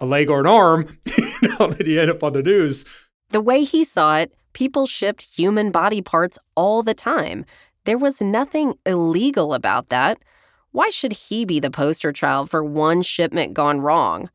a 0.00 0.06
leg 0.06 0.28
or 0.28 0.40
an 0.40 0.46
arm, 0.46 0.98
you 1.16 1.48
know, 1.48 1.66
that 1.70 1.86
you 1.86 2.00
end 2.00 2.10
up 2.10 2.22
on 2.22 2.32
the 2.32 2.42
news. 2.42 2.84
The 3.30 3.40
way 3.40 3.64
he 3.64 3.84
saw 3.84 4.18
it, 4.18 4.32
people 4.52 4.86
shipped 4.86 5.36
human 5.36 5.70
body 5.70 6.02
parts 6.02 6.38
all 6.54 6.82
the 6.82 6.94
time. 6.94 7.44
There 7.84 7.98
was 7.98 8.20
nothing 8.20 8.74
illegal 8.84 9.54
about 9.54 9.88
that. 9.88 10.18
Why 10.76 10.90
should 10.90 11.14
he 11.14 11.46
be 11.46 11.58
the 11.58 11.70
poster 11.70 12.12
child 12.12 12.50
for 12.50 12.62
one 12.62 13.00
shipment 13.00 13.54
gone 13.54 13.80
wrong? 13.80 14.28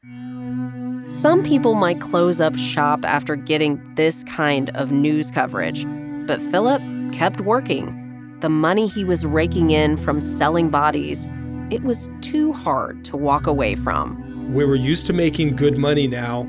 Some 1.06 1.44
people 1.44 1.76
might 1.76 2.02
close 2.02 2.42
up 2.42 2.56
shop 2.56 3.06
after 3.06 3.36
getting 3.36 3.80
this 3.94 4.24
kind 4.24 4.72
of 4.72 4.92
news 4.92 5.30
coverage, 5.30 5.86
but 6.26 6.42
Philip 6.42 6.82
kept 7.14 7.42
working. 7.42 8.40
The 8.40 8.50
money 8.50 8.88
he 8.88 9.06
was 9.06 9.24
raking 9.24 9.70
in 9.70 9.98
from 9.98 10.20
selling 10.20 10.72
bodies, 10.72 11.28
it 11.70 11.84
was 11.84 12.10
too 12.22 12.54
hard 12.54 13.06
to 13.06 13.18
walk 13.18 13.46
away 13.46 13.76
from. 13.76 14.52
We 14.52 14.66
were 14.66 14.74
used 14.74 15.06
to 15.06 15.14
making 15.14 15.58
good 15.58 15.78
money 15.78 16.08
now, 16.08 16.42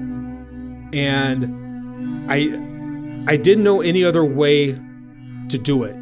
and 0.95 2.33
I 2.33 3.31
I 3.31 3.37
didn't 3.37 3.63
know 3.63 3.83
any 3.83 4.05
other 4.05 4.25
way 4.25 4.73
to 5.51 5.59
do 5.59 5.83
it. 5.83 6.02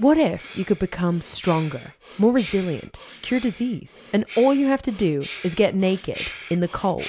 What 0.00 0.16
if 0.16 0.56
you 0.56 0.64
could 0.64 0.78
become 0.78 1.20
stronger, 1.20 1.92
more 2.16 2.32
resilient, 2.32 2.96
cure 3.20 3.38
disease, 3.38 4.00
and 4.14 4.24
all 4.34 4.54
you 4.54 4.66
have 4.66 4.80
to 4.84 4.90
do 4.90 5.24
is 5.44 5.54
get 5.54 5.74
naked 5.74 6.22
in 6.48 6.60
the 6.60 6.68
cold 6.68 7.04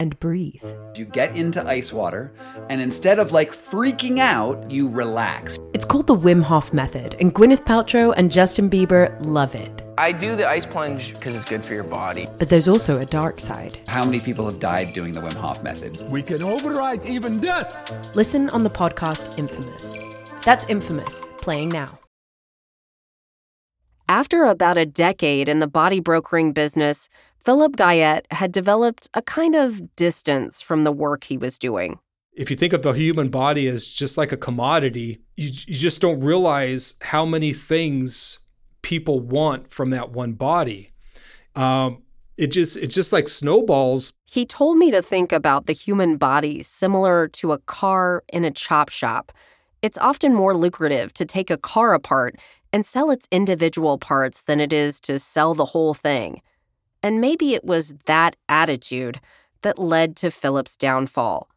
and 0.00 0.18
breathe? 0.18 0.64
You 0.96 1.04
get 1.04 1.36
into 1.36 1.64
ice 1.64 1.92
water, 1.92 2.32
and 2.68 2.80
instead 2.80 3.20
of 3.20 3.30
like 3.30 3.54
freaking 3.54 4.18
out, 4.18 4.68
you 4.68 4.88
relax. 4.88 5.60
It's 5.72 5.84
called 5.84 6.08
the 6.08 6.16
Wim 6.16 6.42
Hof 6.42 6.72
Method, 6.72 7.14
and 7.20 7.32
Gwyneth 7.32 7.64
Paltrow 7.64 8.12
and 8.16 8.32
Justin 8.32 8.68
Bieber 8.68 9.16
love 9.24 9.54
it. 9.54 9.82
I 9.96 10.10
do 10.10 10.34
the 10.34 10.48
ice 10.48 10.66
plunge 10.66 11.14
because 11.14 11.36
it's 11.36 11.44
good 11.44 11.64
for 11.64 11.74
your 11.74 11.84
body. 11.84 12.26
But 12.38 12.48
there's 12.48 12.66
also 12.66 12.98
a 12.98 13.06
dark 13.06 13.38
side. 13.38 13.78
How 13.86 14.04
many 14.04 14.18
people 14.18 14.46
have 14.46 14.58
died 14.58 14.94
doing 14.94 15.12
the 15.12 15.20
Wim 15.20 15.34
Hof 15.34 15.62
Method? 15.62 16.10
We 16.10 16.24
can 16.24 16.42
override 16.42 17.06
even 17.06 17.38
death. 17.38 18.16
Listen 18.16 18.50
on 18.50 18.64
the 18.64 18.70
podcast 18.70 19.38
Infamous. 19.38 19.96
That's 20.44 20.64
Infamous, 20.64 21.28
playing 21.38 21.68
now. 21.68 22.00
After 24.08 24.44
about 24.44 24.78
a 24.78 24.86
decade 24.86 25.48
in 25.48 25.58
the 25.58 25.66
body 25.66 25.98
brokering 25.98 26.52
business, 26.52 27.08
Philip 27.44 27.74
Guyett 27.76 28.22
had 28.30 28.52
developed 28.52 29.08
a 29.14 29.22
kind 29.22 29.56
of 29.56 29.96
distance 29.96 30.62
from 30.62 30.84
the 30.84 30.92
work 30.92 31.24
he 31.24 31.36
was 31.36 31.58
doing. 31.58 31.98
If 32.32 32.48
you 32.48 32.56
think 32.56 32.72
of 32.72 32.82
the 32.82 32.92
human 32.92 33.30
body 33.30 33.66
as 33.66 33.88
just 33.88 34.16
like 34.16 34.30
a 34.30 34.36
commodity, 34.36 35.22
you, 35.36 35.46
you 35.66 35.74
just 35.74 36.00
don't 36.00 36.20
realize 36.20 36.94
how 37.02 37.26
many 37.26 37.52
things 37.52 38.38
people 38.82 39.18
want 39.18 39.72
from 39.72 39.90
that 39.90 40.10
one 40.10 40.34
body. 40.34 40.92
Um, 41.56 42.02
it 42.36 42.48
just 42.48 42.76
it's 42.76 42.94
just 42.94 43.12
like 43.12 43.28
snowballs. 43.28 44.12
He 44.26 44.44
told 44.44 44.76
me 44.76 44.90
to 44.92 45.02
think 45.02 45.32
about 45.32 45.66
the 45.66 45.72
human 45.72 46.16
body 46.16 46.62
similar 46.62 47.26
to 47.28 47.52
a 47.52 47.58
car 47.58 48.22
in 48.28 48.44
a 48.44 48.50
chop 48.52 48.90
shop. 48.90 49.32
It's 49.86 49.98
often 49.98 50.34
more 50.34 50.52
lucrative 50.52 51.14
to 51.14 51.24
take 51.24 51.48
a 51.48 51.56
car 51.56 51.94
apart 51.94 52.40
and 52.72 52.84
sell 52.84 53.08
its 53.12 53.28
individual 53.30 53.98
parts 53.98 54.42
than 54.42 54.58
it 54.58 54.72
is 54.72 54.98
to 55.02 55.16
sell 55.20 55.54
the 55.54 55.66
whole 55.66 55.94
thing. 55.94 56.42
And 57.04 57.20
maybe 57.20 57.54
it 57.54 57.64
was 57.64 57.94
that 58.06 58.34
attitude 58.48 59.20
that 59.62 59.78
led 59.78 60.16
to 60.16 60.32
Philip's 60.32 60.76
downfall. 60.76 61.48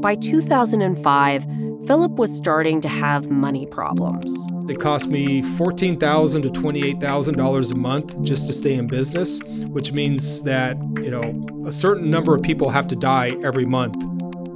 By 0.00 0.14
2005, 0.14 1.46
Philip 1.86 2.12
was 2.12 2.34
starting 2.34 2.80
to 2.80 2.88
have 2.88 3.30
money 3.30 3.66
problems. 3.66 4.34
It 4.70 4.80
cost 4.80 5.08
me 5.08 5.42
$14,000 5.42 6.42
to 6.42 6.48
$28,000 6.48 7.72
a 7.72 7.76
month 7.76 8.22
just 8.22 8.46
to 8.46 8.54
stay 8.54 8.76
in 8.76 8.86
business, 8.86 9.42
which 9.42 9.92
means 9.92 10.42
that, 10.44 10.78
you 11.02 11.10
know, 11.10 11.66
a 11.66 11.72
certain 11.72 12.08
number 12.08 12.34
of 12.34 12.40
people 12.40 12.70
have 12.70 12.86
to 12.88 12.96
die 12.96 13.36
every 13.44 13.66
month 13.66 14.02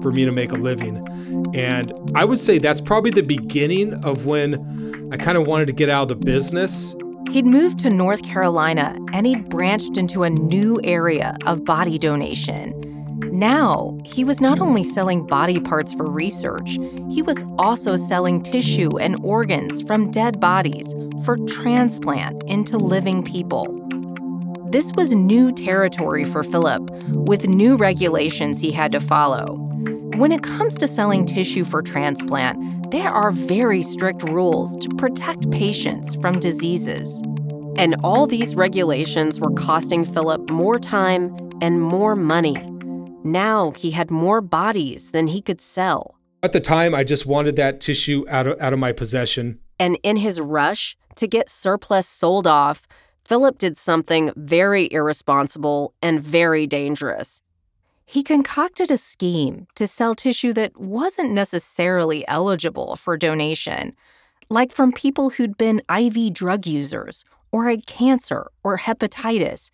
for 0.03 0.13
me 0.13 0.25
to 0.25 0.33
make 0.33 0.53
a 0.53 0.57
living. 0.57 1.07
And 1.55 1.93
I 2.15 2.25
would 2.25 2.39
say 2.39 2.59
that's 2.59 2.81
probably 2.81 3.11
the 3.11 3.23
beginning 3.23 3.95
of 4.05 4.27
when 4.27 5.09
I 5.13 5.17
kind 5.17 5.39
of 5.39 5.47
wanted 5.47 5.67
to 5.67 5.73
get 5.73 5.89
out 5.89 6.03
of 6.03 6.09
the 6.09 6.27
business. 6.27 6.95
He'd 7.31 7.45
moved 7.45 7.79
to 7.81 7.91
North 7.91 8.23
Carolina 8.23 8.97
and 9.13 9.27
he'd 9.27 9.49
branched 9.51 9.99
into 9.99 10.23
a 10.23 10.31
new 10.31 10.81
area 10.83 11.37
of 11.47 11.65
body 11.65 11.99
donation 11.99 12.73
Now, 13.33 13.99
he 14.05 14.25
was 14.25 14.41
not 14.41 14.61
only 14.61 14.83
selling 14.83 15.27
body 15.27 15.61
parts 15.61 15.93
for 15.93 16.11
research, 16.11 16.79
he 17.11 17.23
was 17.23 17.45
also 17.59 17.97
selling 17.97 18.43
tissue 18.43 18.99
and 18.99 19.17
organs 19.23 19.83
from 19.83 20.11
dead 20.11 20.41
bodies 20.41 20.95
for 21.25 21.37
transplant 21.47 22.43
into 22.45 22.79
living 22.79 23.23
people. 23.23 23.67
This 24.71 24.93
was 24.97 25.15
new 25.15 25.51
territory 25.51 26.27
for 26.27 26.43
Philip, 26.43 26.91
with 27.09 27.49
new 27.49 27.77
regulations 27.77 28.61
he 28.61 28.71
had 28.71 28.93
to 28.93 29.01
follow. 29.01 29.55
When 30.19 30.31
it 30.31 30.43
comes 30.43 30.77
to 30.77 30.87
selling 30.87 31.25
tissue 31.25 31.65
for 31.65 31.81
transplant, 31.81 32.91
there 32.91 33.09
are 33.09 33.31
very 33.31 33.81
strict 33.81 34.23
rules 34.25 34.77
to 34.77 34.91
protect 34.91 35.51
patients 35.51 36.17
from 36.17 36.39
diseases. 36.39 37.23
And 37.77 37.97
all 38.05 38.27
these 38.27 38.55
regulations 38.55 39.41
were 39.41 39.53
costing 39.53 40.05
Philip 40.05 40.51
more 40.51 40.79
time 40.79 41.35
and 41.63 41.81
more 41.81 42.15
money. 42.15 42.57
Now 43.25 43.71
he 43.71 43.93
had 43.93 44.11
more 44.11 44.43
bodies 44.43 45.13
than 45.13 45.29
he 45.29 45.41
could 45.41 45.63
sell. 45.63 46.19
At 46.43 46.53
the 46.53 46.61
time, 46.61 46.95
I 46.95 47.05
just 47.05 47.25
wanted 47.25 47.57
that 47.57 47.81
tissue 47.81 48.27
out 48.29 48.47
of, 48.47 48.61
out 48.61 48.75
of 48.75 48.79
my 48.79 48.93
possession. 48.93 49.61
And 49.81 49.99
in 50.03 50.17
his 50.17 50.43
rush 50.43 50.95
to 51.15 51.27
get 51.27 51.49
surplus 51.49 52.07
sold 52.07 52.47
off, 52.47 52.87
Philip 53.29 53.59
did 53.59 53.77
something 53.77 54.33
very 54.37 54.91
irresponsible 54.91 55.93
and 56.01 56.19
very 56.19 56.67
dangerous. 56.67 57.43
He 58.07 58.23
concocted 58.23 58.91
a 58.91 58.97
scheme 58.97 59.67
to 59.75 59.87
sell 59.87 60.15
tissue 60.15 60.55
that 60.55 60.81
wasn't 60.81 61.33
necessarily 61.33 62.27
eligible 62.27 62.97
for 62.97 63.19
donation, 63.19 63.95
like 64.49 64.73
from 64.73 64.93
people 64.93 65.29
who'd 65.29 65.59
been 65.59 65.83
IV 65.95 66.33
drug 66.33 66.67
users 66.67 67.27
or 67.53 67.69
had 67.69 67.87
cancer 67.87 68.51
or 68.65 68.79
hepatitis 68.79 69.71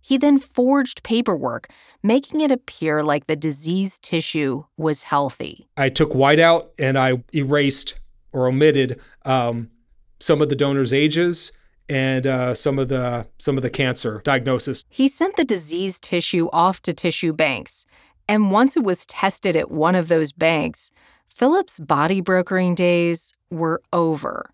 he 0.00 0.16
then 0.16 0.38
forged 0.38 1.02
paperwork, 1.02 1.68
making 2.02 2.40
it 2.40 2.50
appear 2.50 3.02
like 3.02 3.26
the 3.26 3.36
diseased 3.36 4.02
tissue 4.02 4.64
was 4.78 5.02
healthy. 5.02 5.68
I 5.76 5.90
took 5.90 6.12
whiteout 6.12 6.68
and 6.78 6.96
I 6.96 7.22
erased 7.34 7.98
or 8.32 8.46
omitted 8.46 8.98
um, 9.26 9.70
some 10.18 10.40
of 10.40 10.48
the 10.48 10.56
donors' 10.56 10.94
ages 10.94 11.52
and 11.88 12.26
uh, 12.26 12.54
some 12.54 12.78
of 12.78 12.88
the 12.88 13.26
some 13.38 13.56
of 13.56 13.62
the 13.62 13.70
cancer 13.70 14.20
diagnosis. 14.24 14.84
He 14.88 15.08
sent 15.08 15.36
the 15.36 15.44
diseased 15.44 16.02
tissue 16.02 16.48
off 16.52 16.80
to 16.82 16.92
tissue 16.92 17.32
banks, 17.32 17.86
and 18.28 18.50
once 18.50 18.76
it 18.76 18.84
was 18.84 19.06
tested 19.06 19.56
at 19.56 19.70
one 19.70 19.94
of 19.94 20.08
those 20.08 20.32
banks, 20.32 20.90
Philip's 21.28 21.78
body 21.78 22.20
brokering 22.20 22.74
days 22.74 23.32
were 23.50 23.82
over. 23.92 24.50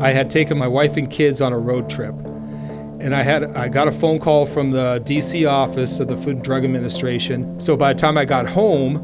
I 0.00 0.12
had 0.12 0.28
taken 0.28 0.58
my 0.58 0.68
wife 0.68 0.96
and 0.96 1.10
kids 1.10 1.40
on 1.40 1.52
a 1.52 1.58
road 1.58 1.88
trip 1.88 2.14
and 3.00 3.14
I 3.14 3.22
had 3.22 3.54
I 3.56 3.68
got 3.68 3.88
a 3.88 3.92
phone 3.92 4.18
call 4.18 4.46
from 4.46 4.70
the 4.70 5.00
DC 5.04 5.48
office 5.48 6.00
of 6.00 6.08
the 6.08 6.16
Food 6.16 6.36
and 6.36 6.44
Drug 6.44 6.64
Administration. 6.64 7.60
So 7.60 7.76
by 7.76 7.92
the 7.92 7.98
time 7.98 8.16
I 8.16 8.24
got 8.24 8.48
home, 8.48 8.96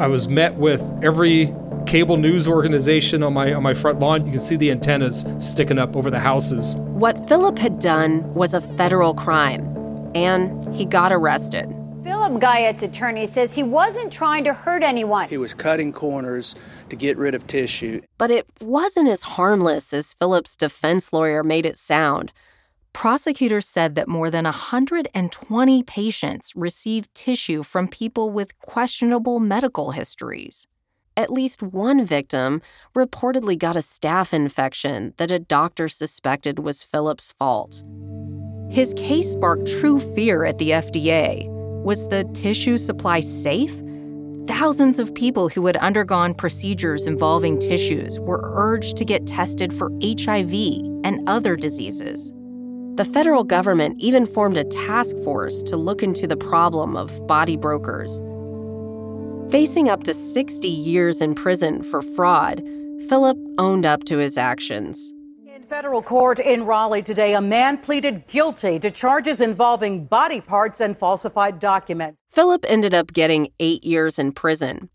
I 0.00 0.06
was 0.06 0.28
met 0.28 0.54
with 0.54 0.82
every 1.02 1.54
cable 1.86 2.16
news 2.16 2.48
organization 2.48 3.22
on 3.22 3.32
my 3.32 3.54
on 3.54 3.62
my 3.62 3.74
front 3.74 4.00
lawn. 4.00 4.26
You 4.26 4.32
can 4.32 4.40
see 4.40 4.56
the 4.56 4.70
antennas 4.70 5.24
sticking 5.38 5.78
up 5.78 5.96
over 5.96 6.10
the 6.10 6.18
houses. 6.18 6.76
What 6.76 7.16
Philip 7.28 7.58
had 7.58 7.78
done 7.78 8.22
was 8.34 8.54
a 8.54 8.60
federal 8.60 9.14
crime, 9.14 9.64
and 10.14 10.74
he 10.74 10.84
got 10.84 11.12
arrested. 11.12 11.72
Philip 12.02 12.40
Guyett's 12.40 12.82
attorney 12.82 13.26
says 13.26 13.54
he 13.54 13.62
wasn't 13.62 14.12
trying 14.12 14.44
to 14.44 14.52
hurt 14.52 14.82
anyone. 14.82 15.28
He 15.28 15.38
was 15.38 15.54
cutting 15.54 15.92
corners 15.92 16.54
to 16.90 16.96
get 16.96 17.16
rid 17.16 17.34
of 17.34 17.46
tissue. 17.46 18.00
But 18.18 18.30
it 18.30 18.46
wasn't 18.60 19.08
as 19.08 19.22
harmless 19.22 19.92
as 19.92 20.14
Philip's 20.14 20.54
defense 20.56 21.12
lawyer 21.12 21.42
made 21.42 21.66
it 21.66 21.76
sound 21.76 22.32
prosecutors 22.96 23.68
said 23.68 23.94
that 23.94 24.08
more 24.08 24.30
than 24.30 24.44
120 24.44 25.82
patients 25.82 26.50
received 26.56 27.14
tissue 27.14 27.62
from 27.62 27.86
people 27.86 28.30
with 28.30 28.58
questionable 28.60 29.38
medical 29.38 29.90
histories. 29.90 30.66
At 31.18 31.32
least 31.32 31.62
one 31.62 32.04
victim 32.04 32.60
reportedly 32.94 33.58
got 33.58 33.74
a 33.74 33.78
staph 33.78 34.34
infection 34.34 35.14
that 35.16 35.30
a 35.30 35.38
doctor 35.38 35.88
suspected 35.88 36.58
was 36.58 36.84
Philip's 36.84 37.32
fault. 37.32 37.82
His 38.68 38.92
case 38.94 39.32
sparked 39.32 39.66
true 39.66 39.98
fear 39.98 40.44
at 40.44 40.58
the 40.58 40.70
FDA. 40.72 41.48
Was 41.82 42.06
the 42.08 42.24
tissue 42.34 42.76
supply 42.76 43.20
safe? 43.20 43.80
Thousands 44.46 44.98
of 44.98 45.14
people 45.14 45.48
who 45.48 45.64
had 45.64 45.78
undergone 45.78 46.34
procedures 46.34 47.06
involving 47.06 47.58
tissues 47.58 48.20
were 48.20 48.50
urged 48.52 48.98
to 48.98 49.04
get 49.06 49.26
tested 49.26 49.72
for 49.72 49.90
HIV 50.02 50.52
and 51.02 51.26
other 51.26 51.56
diseases. 51.56 52.34
The 52.96 53.06
federal 53.10 53.42
government 53.42 53.96
even 53.98 54.26
formed 54.26 54.58
a 54.58 54.64
task 54.64 55.16
force 55.24 55.62
to 55.62 55.78
look 55.78 56.02
into 56.02 56.26
the 56.26 56.36
problem 56.36 56.94
of 56.94 57.26
body 57.26 57.56
brokers. 57.56 58.20
Facing 59.50 59.88
up 59.88 60.02
to 60.02 60.12
60 60.12 60.68
years 60.68 61.22
in 61.22 61.32
prison 61.36 61.80
for 61.84 62.02
fraud, 62.02 62.62
Philip 63.08 63.38
owned 63.58 63.86
up 63.86 64.02
to 64.04 64.18
his 64.18 64.36
actions. 64.36 65.12
In 65.46 65.62
federal 65.62 66.02
court 66.02 66.40
in 66.40 66.66
Raleigh 66.66 67.02
today, 67.02 67.32
a 67.32 67.40
man 67.40 67.78
pleaded 67.78 68.26
guilty 68.26 68.80
to 68.80 68.90
charges 68.90 69.40
involving 69.40 70.04
body 70.04 70.40
parts 70.40 70.80
and 70.80 70.98
falsified 70.98 71.60
documents. 71.60 72.24
Philip 72.28 72.64
ended 72.68 72.92
up 72.92 73.12
getting 73.12 73.48
eight 73.60 73.84
years 73.84 74.18
in 74.18 74.32
prison. 74.32 74.90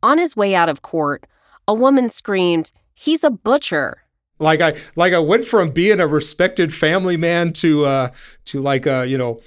On 0.00 0.16
his 0.16 0.36
way 0.36 0.54
out 0.54 0.68
of 0.68 0.80
court, 0.80 1.26
a 1.66 1.74
woman 1.74 2.08
screamed, 2.08 2.70
He's 2.94 3.24
a 3.24 3.30
butcher. 3.30 4.04
Like 4.38 4.60
I 4.60 4.76
like 4.94 5.12
I 5.12 5.18
went 5.18 5.44
from 5.44 5.72
being 5.72 5.98
a 5.98 6.06
respected 6.06 6.72
family 6.72 7.16
man 7.16 7.52
to 7.54 7.84
uh 7.84 8.10
to 8.44 8.60
like 8.60 8.86
a 8.86 9.06
you 9.06 9.18
know 9.18 9.40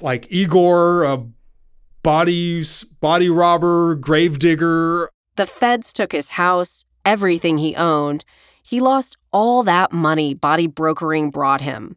like 0.00 0.28
Igor, 0.30 1.02
a 1.02 1.26
body 2.02 2.62
body 3.00 3.28
robber, 3.28 3.94
gravedigger. 3.94 5.10
The 5.36 5.46
feds 5.46 5.92
took 5.92 6.12
his 6.12 6.30
house, 6.30 6.84
everything 7.04 7.58
he 7.58 7.74
owned. 7.76 8.24
He 8.62 8.80
lost 8.80 9.16
all 9.32 9.62
that 9.64 9.92
money 9.92 10.34
body 10.34 10.66
brokering 10.66 11.30
brought 11.30 11.60
him. 11.60 11.96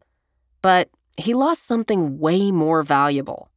But 0.61 0.89
he 1.17 1.33
lost 1.33 1.65
something 1.65 2.19
way 2.19 2.51
more 2.51 2.83
valuable 2.83 3.49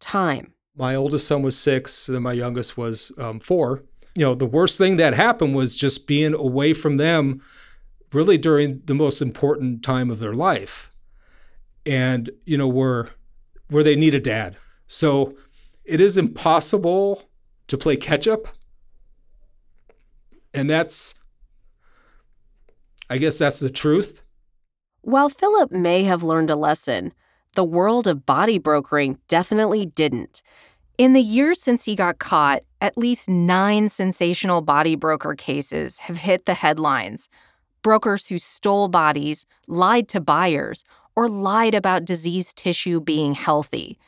time. 0.00 0.52
My 0.76 0.94
oldest 0.94 1.28
son 1.28 1.42
was 1.42 1.56
six, 1.56 2.08
and 2.08 2.22
my 2.22 2.32
youngest 2.32 2.76
was 2.76 3.12
um, 3.18 3.38
four. 3.38 3.84
You 4.16 4.24
know, 4.24 4.34
the 4.34 4.46
worst 4.46 4.78
thing 4.78 4.96
that 4.96 5.14
happened 5.14 5.54
was 5.54 5.76
just 5.76 6.06
being 6.06 6.34
away 6.34 6.72
from 6.72 6.96
them 6.96 7.42
really 8.12 8.38
during 8.38 8.80
the 8.84 8.94
most 8.94 9.20
important 9.20 9.82
time 9.82 10.10
of 10.10 10.20
their 10.20 10.34
life 10.34 10.90
and 11.84 12.30
you 12.44 12.56
know 12.56 12.68
where 12.68 13.10
where 13.68 13.82
they 13.82 13.96
need 13.96 14.14
a 14.14 14.20
dad 14.20 14.56
so 14.86 15.36
it 15.84 16.00
is 16.00 16.16
impossible 16.18 17.22
to 17.68 17.76
play 17.76 17.96
catch 17.96 18.26
up 18.26 18.48
and 20.52 20.68
that's 20.68 21.24
i 23.10 23.18
guess 23.18 23.38
that's 23.38 23.60
the 23.60 23.70
truth. 23.70 24.20
While 25.02 25.28
philip 25.28 25.70
may 25.70 26.04
have 26.04 26.22
learned 26.22 26.50
a 26.50 26.56
lesson 26.56 27.12
the 27.54 27.64
world 27.64 28.08
of 28.08 28.26
body 28.26 28.58
brokering 28.58 29.18
definitely 29.28 29.86
didn't. 29.86 30.42
In 30.98 31.12
the 31.12 31.20
years 31.20 31.60
since 31.60 31.84
he 31.84 31.94
got 31.94 32.18
caught 32.18 32.62
at 32.80 32.98
least 32.98 33.28
nine 33.28 33.88
sensational 33.88 34.60
body 34.60 34.96
broker 34.96 35.34
cases 35.34 36.00
have 36.00 36.18
hit 36.18 36.46
the 36.46 36.54
headlines. 36.54 37.28
Brokers 37.82 38.28
who 38.28 38.38
stole 38.38 38.88
bodies, 38.88 39.46
lied 39.66 40.08
to 40.08 40.20
buyers, 40.20 40.84
or 41.16 41.28
lied 41.28 41.74
about 41.74 42.04
diseased 42.04 42.56
tissue 42.56 43.00
being 43.00 43.34
healthy. 43.34 43.98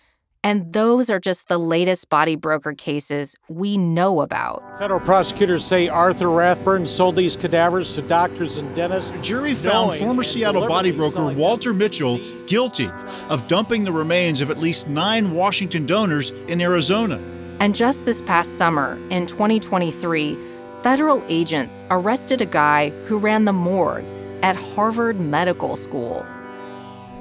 And 0.46 0.72
those 0.72 1.10
are 1.10 1.18
just 1.18 1.48
the 1.48 1.58
latest 1.58 2.08
body 2.08 2.36
broker 2.36 2.72
cases 2.72 3.34
we 3.48 3.76
know 3.76 4.20
about. 4.20 4.62
Federal 4.78 5.00
prosecutors 5.00 5.64
say 5.64 5.88
Arthur 5.88 6.30
Rathburn 6.30 6.86
sold 6.86 7.16
these 7.16 7.36
cadavers 7.36 7.96
to 7.96 8.02
doctors 8.02 8.56
and 8.58 8.72
dentists. 8.72 9.10
A 9.10 9.20
jury 9.20 9.54
found 9.54 9.94
former 9.94 10.22
Seattle 10.22 10.68
body 10.68 10.92
broker 10.92 11.32
Walter 11.32 11.74
Mitchell 11.74 12.20
guilty 12.46 12.88
of 13.28 13.48
dumping 13.48 13.82
the 13.82 13.90
remains 13.90 14.40
of 14.40 14.52
at 14.52 14.58
least 14.58 14.88
nine 14.88 15.32
Washington 15.32 15.84
donors 15.84 16.30
in 16.46 16.60
Arizona. 16.60 17.20
And 17.58 17.74
just 17.74 18.04
this 18.04 18.22
past 18.22 18.56
summer, 18.56 18.96
in 19.10 19.26
2023, 19.26 20.38
federal 20.78 21.24
agents 21.28 21.84
arrested 21.90 22.40
a 22.40 22.46
guy 22.46 22.90
who 23.06 23.18
ran 23.18 23.46
the 23.46 23.52
morgue 23.52 24.04
at 24.44 24.54
Harvard 24.54 25.18
Medical 25.18 25.74
School. 25.74 26.24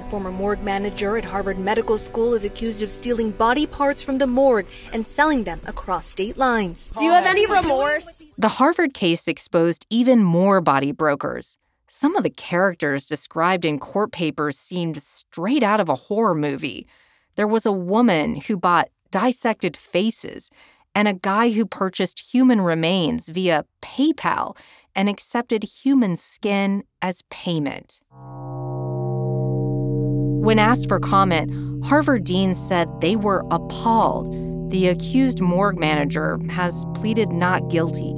The 0.06 0.10
former 0.10 0.30
morgue 0.30 0.62
manager 0.62 1.16
at 1.16 1.24
Harvard 1.24 1.58
Medical 1.58 1.98
School 1.98 2.32
is 2.34 2.44
accused 2.44 2.80
of 2.80 2.90
stealing 2.90 3.32
body 3.32 3.66
parts 3.66 4.00
from 4.00 4.18
the 4.18 4.26
morgue 4.28 4.68
and 4.92 5.04
selling 5.04 5.42
them 5.42 5.60
across 5.66 6.06
state 6.06 6.38
lines. 6.38 6.92
Do 6.96 7.04
you 7.04 7.10
have 7.10 7.26
any 7.26 7.44
remorse? 7.44 8.22
The 8.38 8.50
Harvard 8.50 8.94
case 8.94 9.26
exposed 9.26 9.84
even 9.90 10.22
more 10.22 10.60
body 10.60 10.92
brokers. 10.92 11.58
Some 11.88 12.14
of 12.14 12.22
the 12.22 12.30
characters 12.30 13.04
described 13.04 13.64
in 13.64 13.80
court 13.80 14.12
papers 14.12 14.56
seemed 14.56 15.02
straight 15.02 15.64
out 15.64 15.80
of 15.80 15.88
a 15.88 15.96
horror 15.96 16.36
movie. 16.36 16.86
There 17.34 17.48
was 17.48 17.66
a 17.66 17.72
woman 17.72 18.42
who 18.42 18.56
bought 18.56 18.90
dissected 19.10 19.76
faces 19.76 20.50
and 20.94 21.08
a 21.08 21.14
guy 21.14 21.50
who 21.50 21.66
purchased 21.66 22.32
human 22.32 22.60
remains 22.60 23.28
via 23.28 23.64
PayPal 23.82 24.56
and 24.94 25.08
accepted 25.08 25.64
human 25.64 26.14
skin 26.14 26.84
as 27.02 27.22
payment. 27.28 28.00
When 30.46 30.60
asked 30.60 30.86
for 30.86 31.00
comment, 31.00 31.50
Harvard 31.84 32.22
deans 32.22 32.56
said 32.56 32.88
they 33.00 33.16
were 33.16 33.44
appalled. 33.50 34.30
The 34.70 34.86
accused 34.86 35.40
morgue 35.40 35.76
manager 35.76 36.38
has 36.50 36.84
pleaded 36.94 37.30
not 37.30 37.68
guilty. 37.68 38.12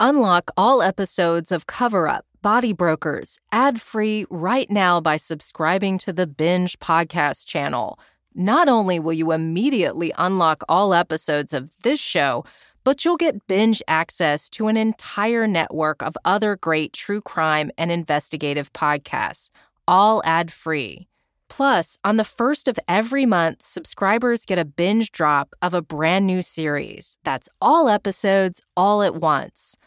Unlock 0.00 0.50
all 0.56 0.82
episodes 0.82 1.52
of 1.52 1.68
Cover 1.68 2.08
Up, 2.08 2.24
Body 2.42 2.72
Brokers, 2.72 3.38
ad 3.52 3.80
free 3.80 4.26
right 4.28 4.68
now 4.68 5.00
by 5.00 5.18
subscribing 5.18 5.98
to 5.98 6.12
the 6.12 6.26
Binge 6.26 6.80
Podcast 6.80 7.46
channel. 7.46 7.96
Not 8.38 8.68
only 8.68 8.98
will 8.98 9.14
you 9.14 9.32
immediately 9.32 10.12
unlock 10.18 10.62
all 10.68 10.92
episodes 10.92 11.54
of 11.54 11.70
this 11.82 11.98
show, 11.98 12.44
but 12.84 13.02
you'll 13.02 13.16
get 13.16 13.46
binge 13.46 13.82
access 13.88 14.50
to 14.50 14.68
an 14.68 14.76
entire 14.76 15.46
network 15.46 16.02
of 16.02 16.18
other 16.22 16.54
great 16.54 16.92
true 16.92 17.22
crime 17.22 17.70
and 17.78 17.90
investigative 17.90 18.70
podcasts, 18.74 19.48
all 19.88 20.20
ad 20.26 20.52
free. 20.52 21.08
Plus, 21.48 21.96
on 22.04 22.18
the 22.18 22.24
first 22.24 22.68
of 22.68 22.78
every 22.86 23.24
month, 23.24 23.62
subscribers 23.62 24.44
get 24.44 24.58
a 24.58 24.66
binge 24.66 25.12
drop 25.12 25.54
of 25.62 25.72
a 25.72 25.80
brand 25.80 26.26
new 26.26 26.42
series. 26.42 27.16
That's 27.24 27.48
all 27.62 27.88
episodes 27.88 28.60
all 28.76 29.02
at 29.02 29.14
once. 29.14 29.78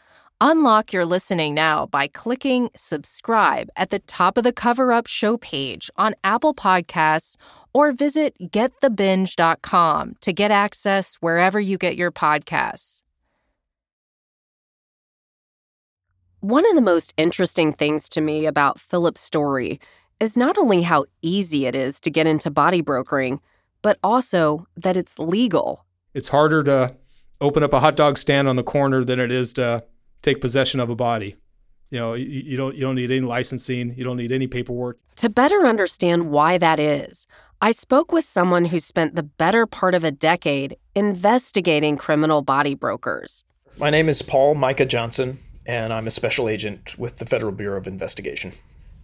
Unlock 0.42 0.94
your 0.94 1.04
listening 1.04 1.52
now 1.52 1.84
by 1.84 2.08
clicking 2.08 2.70
subscribe 2.74 3.68
at 3.76 3.90
the 3.90 3.98
top 3.98 4.38
of 4.38 4.42
the 4.42 4.54
cover 4.54 4.90
up 4.90 5.06
show 5.06 5.36
page 5.36 5.90
on 5.96 6.14
Apple 6.24 6.54
Podcasts 6.54 7.36
or 7.72 7.92
visit 7.92 8.34
getthebinge.com 8.40 10.16
to 10.20 10.32
get 10.32 10.50
access 10.50 11.16
wherever 11.16 11.60
you 11.60 11.78
get 11.78 11.96
your 11.96 12.10
podcasts. 12.10 13.02
One 16.40 16.66
of 16.68 16.74
the 16.74 16.82
most 16.82 17.12
interesting 17.16 17.72
things 17.72 18.08
to 18.10 18.20
me 18.20 18.46
about 18.46 18.80
Philip's 18.80 19.20
story 19.20 19.78
is 20.20 20.36
not 20.36 20.56
only 20.56 20.82
how 20.82 21.04
easy 21.20 21.66
it 21.66 21.74
is 21.74 22.00
to 22.00 22.10
get 22.10 22.26
into 22.26 22.50
body 22.50 22.80
brokering, 22.80 23.40
but 23.82 23.98
also 24.02 24.66
that 24.76 24.96
it's 24.96 25.18
legal. 25.18 25.84
It's 26.14 26.28
harder 26.28 26.62
to 26.64 26.96
open 27.40 27.62
up 27.62 27.72
a 27.72 27.80
hot 27.80 27.96
dog 27.96 28.18
stand 28.18 28.48
on 28.48 28.56
the 28.56 28.62
corner 28.62 29.04
than 29.04 29.20
it 29.20 29.30
is 29.30 29.52
to 29.54 29.84
take 30.22 30.40
possession 30.40 30.80
of 30.80 30.90
a 30.90 30.96
body. 30.96 31.36
You 31.90 31.98
know, 31.98 32.14
you, 32.14 32.26
you 32.26 32.56
don't 32.56 32.74
you 32.74 32.82
don't 32.82 32.94
need 32.94 33.10
any 33.10 33.20
licensing, 33.20 33.94
you 33.96 34.04
don't 34.04 34.16
need 34.16 34.30
any 34.30 34.46
paperwork. 34.46 34.98
To 35.16 35.28
better 35.28 35.66
understand 35.66 36.30
why 36.30 36.56
that 36.58 36.78
is, 36.78 37.26
I 37.62 37.72
spoke 37.72 38.10
with 38.10 38.24
someone 38.24 38.66
who 38.66 38.78
spent 38.78 39.16
the 39.16 39.22
better 39.22 39.66
part 39.66 39.94
of 39.94 40.02
a 40.02 40.10
decade 40.10 40.78
investigating 40.94 41.98
criminal 41.98 42.40
body 42.40 42.74
brokers. 42.74 43.44
My 43.78 43.90
name 43.90 44.08
is 44.08 44.22
Paul 44.22 44.54
Micah 44.54 44.86
Johnson, 44.86 45.40
and 45.66 45.92
I'm 45.92 46.06
a 46.06 46.10
special 46.10 46.48
agent 46.48 46.98
with 46.98 47.16
the 47.16 47.26
Federal 47.26 47.52
Bureau 47.52 47.76
of 47.76 47.86
Investigation. 47.86 48.52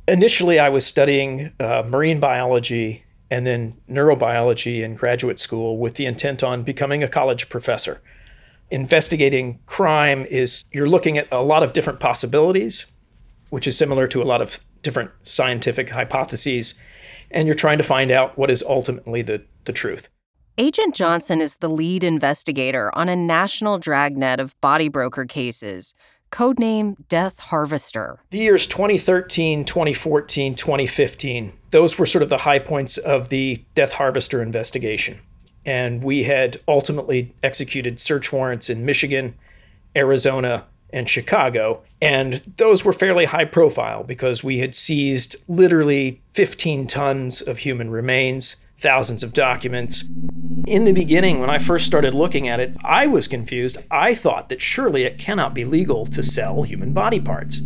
Initially, 0.09 0.59
I 0.59 0.71
was 0.71 0.87
studying 0.87 1.53
uh, 1.61 1.83
marine 1.87 2.19
biology 2.19 3.05
and 3.31 3.47
then 3.47 3.77
neurobiology 3.90 4.83
in 4.83 4.95
graduate 4.95 5.38
school 5.38 5.77
with 5.77 5.97
the 5.97 6.07
intent 6.07 6.42
on 6.42 6.62
becoming 6.62 7.03
a 7.03 7.09
college 7.09 7.51
professor 7.51 8.01
investigating 8.71 9.61
crime 9.66 10.25
is 10.27 10.64
you're 10.73 10.88
looking 10.88 11.16
at 11.19 11.29
a 11.31 11.42
lot 11.42 11.62
of 11.62 11.73
different 11.73 12.01
possibilities, 12.01 12.87
which 13.51 13.66
is 13.66 13.77
similar 13.77 14.09
to 14.09 14.23
a 14.23 14.25
lot 14.25 14.42
of 14.42 14.61
different 14.83 15.11
scientific 15.25 15.90
hypotheses, 15.90 16.75
and 17.37 17.46
you're 17.46 17.55
trying 17.55 17.79
to 17.79 17.85
find 17.85 18.11
out 18.11 18.37
what 18.37 18.51
is 18.51 18.64
ultimately 18.64 19.22
the, 19.22 19.42
the 19.64 19.72
truth. 19.72 20.09
Agent 20.59 20.94
Johnson 20.94 21.40
is 21.40 21.59
the 21.59 21.68
lead 21.68 22.03
investigator 22.03 22.92
on 22.96 23.09
a 23.09 23.14
national 23.14 23.79
dragnet 23.79 24.40
of 24.40 24.59
body 24.61 24.88
broker 24.88 25.27
cases, 25.27 25.94
codename 26.33 26.96
Death 27.09 27.38
Harvester. 27.38 28.18
The 28.31 28.38
years 28.38 28.66
2013, 28.66 29.64
2014, 29.64 30.55
2015, 30.57 31.53
those 31.70 31.99
were 31.99 32.07
sort 32.07 32.22
of 32.22 32.31
the 32.31 32.38
high 32.38 32.59
points 32.59 32.96
of 32.96 33.29
the 33.29 33.62
Death 33.75 33.92
Harvester 33.92 34.42
investigation 34.42 35.20
and 35.66 36.03
we 36.05 36.22
had 36.22 36.61
ultimately 36.68 37.35
executed 37.42 37.99
search 37.99 38.33
warrants 38.33 38.70
in 38.70 38.87
Michigan, 38.87 39.35
Arizona, 39.96 40.64
and 40.90 41.09
Chicago. 41.09 41.83
And 42.01 42.42
those 42.57 42.85
were 42.85 42.92
fairly 42.92 43.27
high 43.27 43.44
profile 43.44 44.05
because 44.05 44.44
we 44.44 44.59
had 44.59 44.75
seized 44.75 45.37
literally 45.49 46.22
15 46.35 46.87
tons 46.87 47.40
of 47.42 47.59
human 47.59 47.90
remains, 47.90 48.57
thousands 48.79 49.22
of 49.22 49.33
documents. 49.33 50.05
In 50.66 50.85
the 50.85 50.92
beginning, 50.92 51.40
when 51.40 51.51
I 51.51 51.59
first 51.59 51.87
started 51.87 52.14
looking 52.14 52.49
at 52.49 52.61
it, 52.61 52.77
I 52.85 53.07
was 53.07 53.29
confused. 53.29 53.79
I 53.90 54.14
thought 54.14 54.49
that 54.49 54.62
surely 54.62 55.05
it 55.05 55.18
cannot 55.18 55.55
be 55.55 55.64
legal 55.64 56.07
to 56.07 56.22
sell 56.22 56.62
human 56.62 56.92
body 56.92 57.20
parts. 57.20 57.61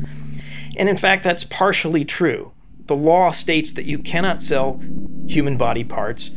And 0.77 0.89
in 0.89 0.97
fact, 0.97 1.25
that's 1.25 1.45
partially 1.45 2.05
true. 2.05 2.53
The 2.87 2.97
law 2.97 3.31
states 3.31 3.73
that 3.75 3.85
you 3.85 3.99
cannot 3.99 4.43
sell 4.43 4.81
human 5.27 5.57
body 5.57 5.85
parts 5.85 6.31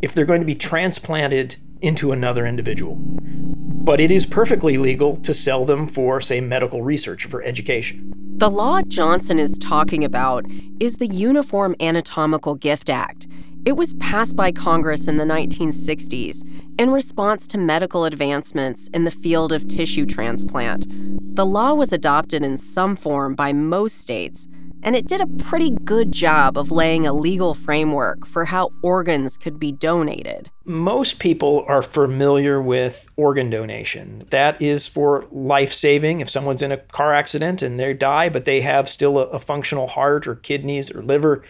if 0.00 0.14
they're 0.14 0.24
going 0.24 0.40
to 0.40 0.46
be 0.46 0.54
transplanted 0.54 1.56
into 1.80 2.12
another 2.12 2.46
individual. 2.46 2.96
But 3.00 4.00
it 4.00 4.10
is 4.10 4.26
perfectly 4.26 4.76
legal 4.76 5.16
to 5.18 5.32
sell 5.32 5.64
them 5.64 5.88
for, 5.88 6.20
say, 6.20 6.40
medical 6.40 6.82
research, 6.82 7.24
for 7.24 7.42
education. 7.42 8.12
The 8.36 8.50
law 8.50 8.82
Johnson 8.82 9.38
is 9.38 9.58
talking 9.58 10.04
about 10.04 10.44
is 10.78 10.96
the 10.96 11.08
Uniform 11.08 11.74
Anatomical 11.80 12.54
Gift 12.54 12.88
Act. 12.88 13.26
It 13.64 13.72
was 13.72 13.94
passed 13.94 14.36
by 14.36 14.52
Congress 14.52 15.08
in 15.08 15.16
the 15.16 15.24
1960s 15.24 16.42
in 16.78 16.90
response 16.90 17.46
to 17.48 17.58
medical 17.58 18.04
advancements 18.04 18.88
in 18.94 19.04
the 19.04 19.10
field 19.10 19.52
of 19.52 19.66
tissue 19.66 20.06
transplant. 20.06 20.86
The 21.34 21.44
law 21.44 21.74
was 21.74 21.92
adopted 21.92 22.44
in 22.44 22.56
some 22.56 22.94
form 22.94 23.34
by 23.34 23.52
most 23.52 23.98
states, 23.98 24.46
and 24.82 24.96
it 24.96 25.06
did 25.06 25.20
a 25.20 25.26
pretty 25.26 25.70
good 25.70 26.12
job 26.12 26.56
of 26.56 26.70
laying 26.70 27.06
a 27.06 27.12
legal 27.12 27.54
framework 27.54 28.26
for 28.26 28.46
how 28.46 28.72
organs 28.82 29.36
could 29.36 29.58
be 29.58 29.72
donated. 29.72 30.50
Most 30.64 31.18
people 31.18 31.64
are 31.66 31.82
familiar 31.82 32.60
with 32.60 33.08
organ 33.16 33.50
donation. 33.50 34.26
That 34.30 34.60
is 34.60 34.86
for 34.86 35.26
life 35.30 35.72
saving. 35.72 36.20
If 36.20 36.28
someone's 36.28 36.62
in 36.62 36.72
a 36.72 36.76
car 36.76 37.14
accident 37.14 37.62
and 37.62 37.80
they 37.80 37.94
die, 37.94 38.28
but 38.28 38.44
they 38.44 38.60
have 38.60 38.88
still 38.88 39.18
a, 39.18 39.22
a 39.28 39.38
functional 39.38 39.88
heart 39.88 40.26
or 40.26 40.34
kidneys 40.34 40.94
or 40.94 41.02
liver, 41.02 41.42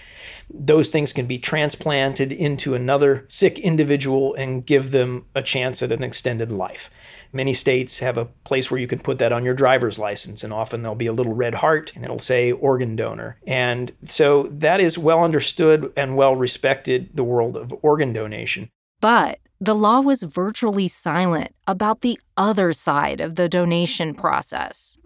those 0.48 0.88
things 0.90 1.12
can 1.12 1.26
be 1.26 1.38
transplanted 1.38 2.32
into 2.32 2.74
another 2.74 3.26
sick 3.28 3.58
individual 3.58 4.34
and 4.34 4.64
give 4.64 4.90
them 4.92 5.26
a 5.34 5.42
chance 5.42 5.82
at 5.82 5.92
an 5.92 6.02
extended 6.02 6.50
life. 6.50 6.90
Many 7.32 7.54
states 7.54 7.98
have 7.98 8.16
a 8.16 8.24
place 8.24 8.70
where 8.70 8.80
you 8.80 8.86
can 8.86 9.00
put 9.00 9.18
that 9.18 9.32
on 9.32 9.44
your 9.44 9.54
driver's 9.54 9.98
license, 9.98 10.42
and 10.42 10.52
often 10.52 10.82
there'll 10.82 10.94
be 10.94 11.06
a 11.06 11.12
little 11.12 11.34
red 11.34 11.54
heart 11.54 11.92
and 11.94 12.04
it'll 12.04 12.18
say 12.18 12.52
organ 12.52 12.96
donor. 12.96 13.38
And 13.46 13.92
so 14.08 14.48
that 14.52 14.80
is 14.80 14.98
well 14.98 15.22
understood 15.22 15.92
and 15.96 16.16
well 16.16 16.34
respected, 16.34 17.10
the 17.14 17.24
world 17.24 17.56
of 17.56 17.74
organ 17.82 18.12
donation. 18.12 18.70
But 19.00 19.38
the 19.60 19.74
law 19.74 20.00
was 20.00 20.22
virtually 20.22 20.86
silent 20.86 21.52
about 21.66 22.00
the 22.00 22.18
other 22.36 22.72
side 22.72 23.20
of 23.20 23.34
the 23.34 23.48
donation 23.48 24.14
process. 24.14 24.96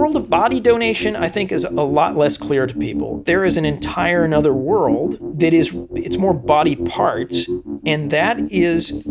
World 0.00 0.16
of 0.16 0.30
body 0.30 0.60
donation, 0.60 1.14
I 1.14 1.28
think, 1.28 1.52
is 1.52 1.64
a 1.64 1.70
lot 1.70 2.16
less 2.16 2.38
clear 2.38 2.66
to 2.66 2.74
people. 2.74 3.22
There 3.24 3.44
is 3.44 3.58
an 3.58 3.66
entire 3.66 4.24
another 4.24 4.54
world 4.54 5.18
that 5.38 5.52
is, 5.52 5.76
it's 5.94 6.16
more 6.16 6.32
body 6.32 6.74
parts, 6.74 7.46
and 7.84 8.10
that 8.10 8.40
is 8.50 9.06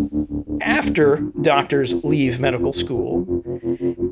after 0.61 1.17
doctors 1.41 2.03
leave 2.03 2.39
medical 2.39 2.73
school, 2.73 3.43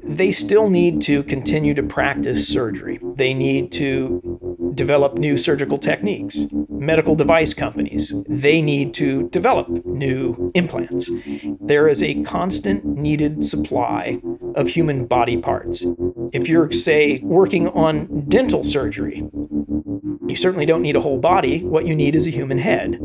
they 0.03 0.31
still 0.31 0.69
need 0.69 1.01
to 1.01 1.23
continue 1.23 1.73
to 1.73 1.81
practice 1.81 2.47
surgery. 2.47 2.99
They 3.15 3.33
need 3.33 3.71
to 3.71 4.46
develop 4.77 5.15
new 5.15 5.35
surgical 5.35 5.77
techniques. 5.77 6.45
Medical 6.69 7.15
device 7.15 7.53
companies, 7.53 8.13
they 8.29 8.61
need 8.61 8.93
to 8.93 9.27
develop 9.29 9.67
new 9.85 10.51
implants. 10.53 11.09
There 11.59 11.89
is 11.89 12.01
a 12.01 12.21
constant 12.23 12.85
needed 12.85 13.43
supply 13.43 14.21
of 14.55 14.69
human 14.69 15.05
body 15.05 15.35
parts. 15.35 15.85
If 16.31 16.47
you're, 16.47 16.71
say, 16.71 17.19
working 17.23 17.67
on 17.69 18.25
dental 18.29 18.63
surgery, 18.63 19.27
you 20.27 20.35
certainly 20.35 20.65
don't 20.65 20.83
need 20.83 20.95
a 20.95 21.01
whole 21.01 21.19
body. 21.19 21.63
What 21.63 21.85
you 21.85 21.95
need 21.95 22.15
is 22.15 22.27
a 22.27 22.31
human 22.31 22.59
head. 22.59 22.99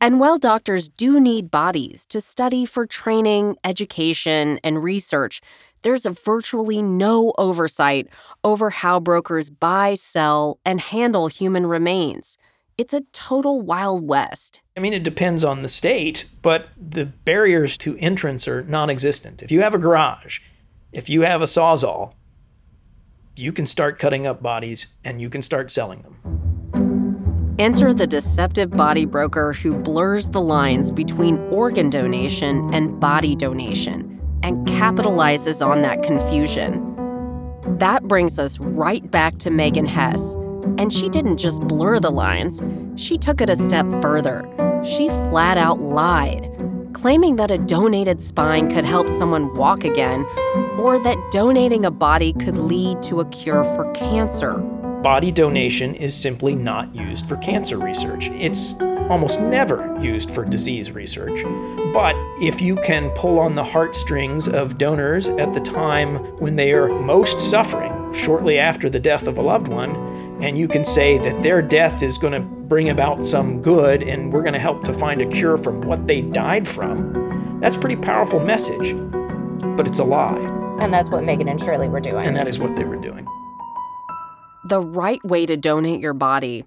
And 0.00 0.18
while 0.18 0.36
doctors 0.36 0.88
do 0.88 1.20
need 1.20 1.50
bodies 1.50 2.06
to 2.06 2.20
study 2.20 2.66
for 2.66 2.86
training, 2.86 3.56
education, 3.62 4.58
and 4.64 4.82
research, 4.82 5.40
there's 5.82 6.06
virtually 6.06 6.82
no 6.82 7.32
oversight 7.38 8.08
over 8.44 8.70
how 8.70 9.00
brokers 9.00 9.50
buy, 9.50 9.94
sell, 9.94 10.58
and 10.64 10.80
handle 10.80 11.28
human 11.28 11.66
remains. 11.66 12.38
It's 12.78 12.94
a 12.94 13.02
total 13.12 13.60
Wild 13.60 14.06
West. 14.06 14.62
I 14.76 14.80
mean, 14.80 14.92
it 14.94 15.02
depends 15.02 15.44
on 15.44 15.62
the 15.62 15.68
state, 15.68 16.26
but 16.40 16.68
the 16.76 17.04
barriers 17.04 17.76
to 17.78 17.96
entrance 17.98 18.48
are 18.48 18.62
non 18.62 18.90
existent. 18.90 19.42
If 19.42 19.50
you 19.50 19.60
have 19.60 19.74
a 19.74 19.78
garage, 19.78 20.40
if 20.90 21.08
you 21.08 21.22
have 21.22 21.42
a 21.42 21.46
sawzall, 21.46 22.14
you 23.36 23.52
can 23.52 23.66
start 23.66 23.98
cutting 23.98 24.26
up 24.26 24.42
bodies 24.42 24.86
and 25.04 25.20
you 25.20 25.28
can 25.28 25.42
start 25.42 25.70
selling 25.70 26.02
them. 26.02 27.56
Enter 27.58 27.92
the 27.92 28.06
deceptive 28.06 28.70
body 28.70 29.04
broker 29.04 29.52
who 29.52 29.74
blurs 29.74 30.28
the 30.28 30.40
lines 30.40 30.90
between 30.90 31.38
organ 31.50 31.90
donation 31.90 32.72
and 32.72 32.98
body 32.98 33.36
donation. 33.36 34.21
And 34.42 34.66
capitalizes 34.66 35.64
on 35.64 35.82
that 35.82 36.02
confusion. 36.02 36.88
That 37.78 38.04
brings 38.04 38.38
us 38.38 38.58
right 38.58 39.08
back 39.10 39.38
to 39.38 39.50
Megan 39.50 39.86
Hess. 39.86 40.34
And 40.78 40.92
she 40.92 41.08
didn't 41.08 41.38
just 41.38 41.60
blur 41.62 42.00
the 42.00 42.10
lines, 42.10 42.62
she 42.96 43.18
took 43.18 43.40
it 43.40 43.50
a 43.50 43.56
step 43.56 43.86
further. 44.00 44.44
She 44.84 45.08
flat 45.08 45.58
out 45.58 45.80
lied, 45.80 46.48
claiming 46.92 47.36
that 47.36 47.50
a 47.50 47.58
donated 47.58 48.22
spine 48.22 48.70
could 48.70 48.84
help 48.84 49.08
someone 49.08 49.54
walk 49.54 49.84
again, 49.84 50.24
or 50.78 50.98
that 51.00 51.18
donating 51.30 51.84
a 51.84 51.90
body 51.90 52.32
could 52.32 52.58
lead 52.58 53.02
to 53.04 53.20
a 53.20 53.24
cure 53.26 53.64
for 53.64 53.90
cancer. 53.92 54.60
Body 55.02 55.32
donation 55.32 55.96
is 55.96 56.14
simply 56.14 56.54
not 56.54 56.94
used 56.94 57.26
for 57.26 57.36
cancer 57.38 57.76
research. 57.76 58.28
It's 58.28 58.74
almost 59.10 59.40
never 59.40 59.98
used 60.00 60.30
for 60.30 60.44
disease 60.44 60.92
research. 60.92 61.42
But 61.92 62.14
if 62.40 62.60
you 62.60 62.76
can 62.76 63.10
pull 63.10 63.40
on 63.40 63.56
the 63.56 63.64
heartstrings 63.64 64.46
of 64.46 64.78
donors 64.78 65.28
at 65.28 65.54
the 65.54 65.60
time 65.60 66.18
when 66.38 66.54
they 66.54 66.72
are 66.72 66.88
most 66.88 67.40
suffering, 67.40 68.12
shortly 68.12 68.60
after 68.60 68.88
the 68.88 69.00
death 69.00 69.26
of 69.26 69.38
a 69.38 69.42
loved 69.42 69.66
one, 69.66 69.90
and 70.40 70.56
you 70.56 70.68
can 70.68 70.84
say 70.84 71.18
that 71.18 71.42
their 71.42 71.62
death 71.62 72.00
is 72.00 72.16
going 72.16 72.32
to 72.32 72.40
bring 72.40 72.88
about 72.90 73.26
some 73.26 73.60
good 73.60 74.04
and 74.04 74.32
we're 74.32 74.42
going 74.42 74.54
to 74.54 74.60
help 74.60 74.84
to 74.84 74.94
find 74.94 75.20
a 75.20 75.26
cure 75.26 75.58
from 75.58 75.80
what 75.80 76.06
they 76.06 76.20
died 76.20 76.68
from, 76.68 77.58
that's 77.60 77.74
a 77.74 77.80
pretty 77.80 77.96
powerful 77.96 78.38
message. 78.38 78.96
But 79.76 79.88
it's 79.88 79.98
a 79.98 80.04
lie. 80.04 80.38
And 80.80 80.94
that's 80.94 81.10
what 81.10 81.24
Megan 81.24 81.48
and 81.48 81.60
Shirley 81.60 81.88
were 81.88 82.00
doing. 82.00 82.24
And 82.24 82.36
that 82.36 82.46
is 82.46 82.60
what 82.60 82.76
they 82.76 82.84
were 82.84 82.96
doing. 82.96 83.26
The 84.64 84.80
right 84.80 85.22
way 85.24 85.46
to 85.46 85.56
donate 85.56 86.00
your 86.00 86.14
body 86.14 86.64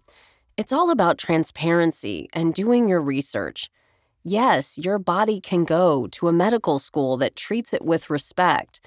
it's 0.58 0.72
all 0.72 0.90
about 0.90 1.18
transparency 1.18 2.30
and 2.32 2.54
doing 2.54 2.88
your 2.88 3.02
research. 3.02 3.70
Yes, 4.24 4.78
your 4.78 4.98
body 4.98 5.42
can 5.42 5.66
go 5.66 6.08
to 6.08 6.30
a 6.30 6.34
medical 6.34 6.80
school 6.80 7.18
that 7.18 7.36
treats 7.36 7.74
it 7.74 7.84
with 7.84 8.10
respect, 8.10 8.80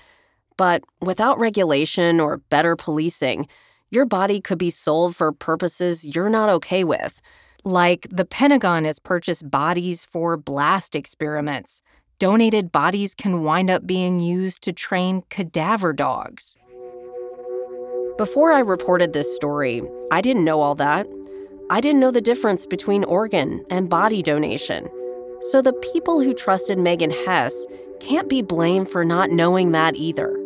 but 0.56 0.82
without 1.00 1.38
regulation 1.38 2.20
or 2.20 2.38
better 2.38 2.74
policing, 2.74 3.46
your 3.90 4.06
body 4.06 4.40
could 4.40 4.58
be 4.58 4.70
sold 4.70 5.14
for 5.14 5.30
purposes 5.30 6.06
you're 6.06 6.30
not 6.30 6.48
okay 6.48 6.84
with. 6.84 7.20
Like 7.64 8.06
the 8.10 8.24
Pentagon 8.24 8.86
has 8.86 8.98
purchased 8.98 9.50
bodies 9.50 10.06
for 10.06 10.38
blast 10.38 10.96
experiments. 10.96 11.82
Donated 12.18 12.72
bodies 12.72 13.14
can 13.14 13.42
wind 13.42 13.70
up 13.70 13.86
being 13.86 14.20
used 14.20 14.62
to 14.62 14.72
train 14.72 15.22
cadaver 15.28 15.92
dogs. 15.92 16.56
Before 18.18 18.50
I 18.50 18.58
reported 18.58 19.12
this 19.12 19.32
story, 19.36 19.80
I 20.10 20.20
didn't 20.20 20.44
know 20.44 20.60
all 20.60 20.74
that. 20.74 21.06
I 21.70 21.80
didn't 21.80 22.00
know 22.00 22.10
the 22.10 22.20
difference 22.20 22.66
between 22.66 23.04
organ 23.04 23.64
and 23.70 23.88
body 23.88 24.22
donation. 24.22 24.88
So 25.40 25.62
the 25.62 25.72
people 25.94 26.20
who 26.20 26.34
trusted 26.34 26.80
Megan 26.80 27.12
Hess 27.12 27.64
can't 28.00 28.28
be 28.28 28.42
blamed 28.42 28.90
for 28.90 29.04
not 29.04 29.30
knowing 29.30 29.70
that 29.70 29.94
either. 29.94 30.36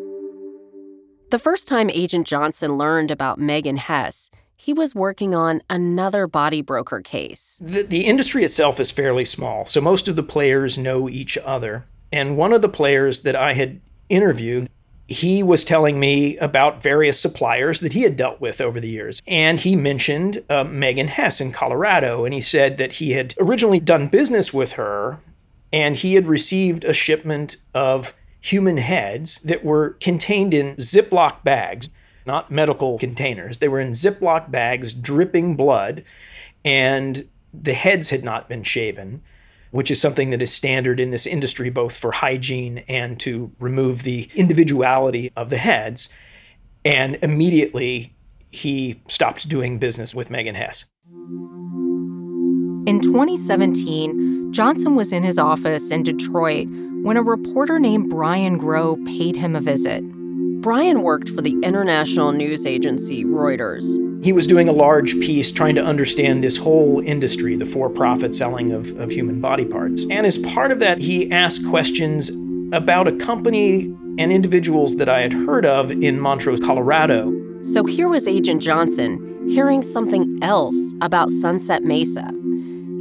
The 1.30 1.38
first 1.38 1.66
time 1.66 1.88
Agent 1.88 2.26
Johnson 2.26 2.76
learned 2.76 3.10
about 3.10 3.38
Megan 3.38 3.78
Hess, 3.78 4.28
he 4.54 4.74
was 4.74 4.94
working 4.94 5.34
on 5.34 5.62
another 5.70 6.26
body 6.26 6.60
broker 6.60 7.00
case. 7.00 7.58
The, 7.64 7.84
the 7.84 8.04
industry 8.04 8.44
itself 8.44 8.80
is 8.80 8.90
fairly 8.90 9.24
small, 9.24 9.64
so 9.64 9.80
most 9.80 10.08
of 10.08 10.16
the 10.16 10.22
players 10.22 10.76
know 10.76 11.08
each 11.08 11.38
other. 11.38 11.86
And 12.12 12.36
one 12.36 12.52
of 12.52 12.60
the 12.60 12.68
players 12.68 13.22
that 13.22 13.34
I 13.34 13.54
had 13.54 13.80
interviewed 14.10 14.68
he 15.12 15.42
was 15.42 15.64
telling 15.64 16.00
me 16.00 16.36
about 16.38 16.82
various 16.82 17.20
suppliers 17.20 17.80
that 17.80 17.92
he 17.92 18.02
had 18.02 18.16
dealt 18.16 18.40
with 18.40 18.60
over 18.60 18.80
the 18.80 18.88
years. 18.88 19.22
And 19.26 19.60
he 19.60 19.76
mentioned 19.76 20.42
uh, 20.50 20.64
Megan 20.64 21.08
Hess 21.08 21.40
in 21.40 21.52
Colorado. 21.52 22.24
And 22.24 22.34
he 22.34 22.40
said 22.40 22.78
that 22.78 22.92
he 22.92 23.12
had 23.12 23.34
originally 23.38 23.80
done 23.80 24.08
business 24.08 24.52
with 24.52 24.72
her 24.72 25.20
and 25.72 25.96
he 25.96 26.14
had 26.14 26.26
received 26.26 26.84
a 26.84 26.92
shipment 26.92 27.56
of 27.74 28.14
human 28.40 28.76
heads 28.76 29.38
that 29.40 29.64
were 29.64 29.90
contained 30.00 30.52
in 30.52 30.76
Ziploc 30.76 31.42
bags, 31.42 31.88
not 32.26 32.50
medical 32.50 32.98
containers. 32.98 33.58
They 33.58 33.68
were 33.68 33.80
in 33.80 33.92
Ziploc 33.92 34.50
bags 34.50 34.92
dripping 34.92 35.56
blood, 35.56 36.04
and 36.64 37.28
the 37.54 37.74
heads 37.74 38.10
had 38.10 38.24
not 38.24 38.48
been 38.48 38.64
shaven 38.64 39.22
which 39.72 39.90
is 39.90 40.00
something 40.00 40.30
that 40.30 40.40
is 40.40 40.52
standard 40.52 41.00
in 41.00 41.10
this 41.10 41.26
industry, 41.26 41.70
both 41.70 41.96
for 41.96 42.12
hygiene 42.12 42.84
and 42.88 43.18
to 43.18 43.50
remove 43.58 44.04
the 44.04 44.30
individuality 44.36 45.32
of 45.34 45.48
the 45.50 45.56
heads. 45.56 46.08
And 46.84 47.18
immediately 47.22 48.14
he 48.50 49.00
stopped 49.08 49.48
doing 49.48 49.78
business 49.78 50.14
with 50.14 50.30
Megan 50.30 50.54
Hess. 50.54 50.84
In 52.84 53.00
2017, 53.00 54.52
Johnson 54.52 54.94
was 54.94 55.12
in 55.12 55.22
his 55.22 55.38
office 55.38 55.90
in 55.90 56.02
Detroit 56.02 56.68
when 57.02 57.16
a 57.16 57.22
reporter 57.22 57.78
named 57.78 58.10
Brian 58.10 58.58
Grow 58.58 58.96
paid 59.06 59.36
him 59.36 59.56
a 59.56 59.60
visit. 59.60 60.02
Brian 60.60 61.00
worked 61.00 61.30
for 61.30 61.40
the 61.40 61.58
international 61.62 62.32
news 62.32 62.66
agency 62.66 63.24
Reuters. 63.24 64.11
He 64.22 64.32
was 64.32 64.46
doing 64.46 64.68
a 64.68 64.72
large 64.72 65.18
piece 65.18 65.50
trying 65.50 65.74
to 65.74 65.82
understand 65.82 66.44
this 66.44 66.56
whole 66.56 67.02
industry, 67.04 67.56
the 67.56 67.66
for 67.66 67.90
profit 67.90 68.36
selling 68.36 68.70
of, 68.70 68.96
of 69.00 69.10
human 69.10 69.40
body 69.40 69.64
parts. 69.64 70.06
And 70.10 70.24
as 70.24 70.38
part 70.38 70.70
of 70.70 70.78
that, 70.78 70.98
he 70.98 71.28
asked 71.32 71.68
questions 71.68 72.30
about 72.72 73.08
a 73.08 73.16
company 73.16 73.92
and 74.18 74.32
individuals 74.32 74.96
that 74.98 75.08
I 75.08 75.22
had 75.22 75.32
heard 75.32 75.66
of 75.66 75.90
in 75.90 76.20
Montrose, 76.20 76.60
Colorado. 76.60 77.32
So 77.62 77.84
here 77.84 78.08
was 78.08 78.28
Agent 78.28 78.62
Johnson 78.62 79.48
hearing 79.48 79.82
something 79.82 80.38
else 80.40 80.94
about 81.00 81.32
Sunset 81.32 81.82
Mesa. 81.82 82.28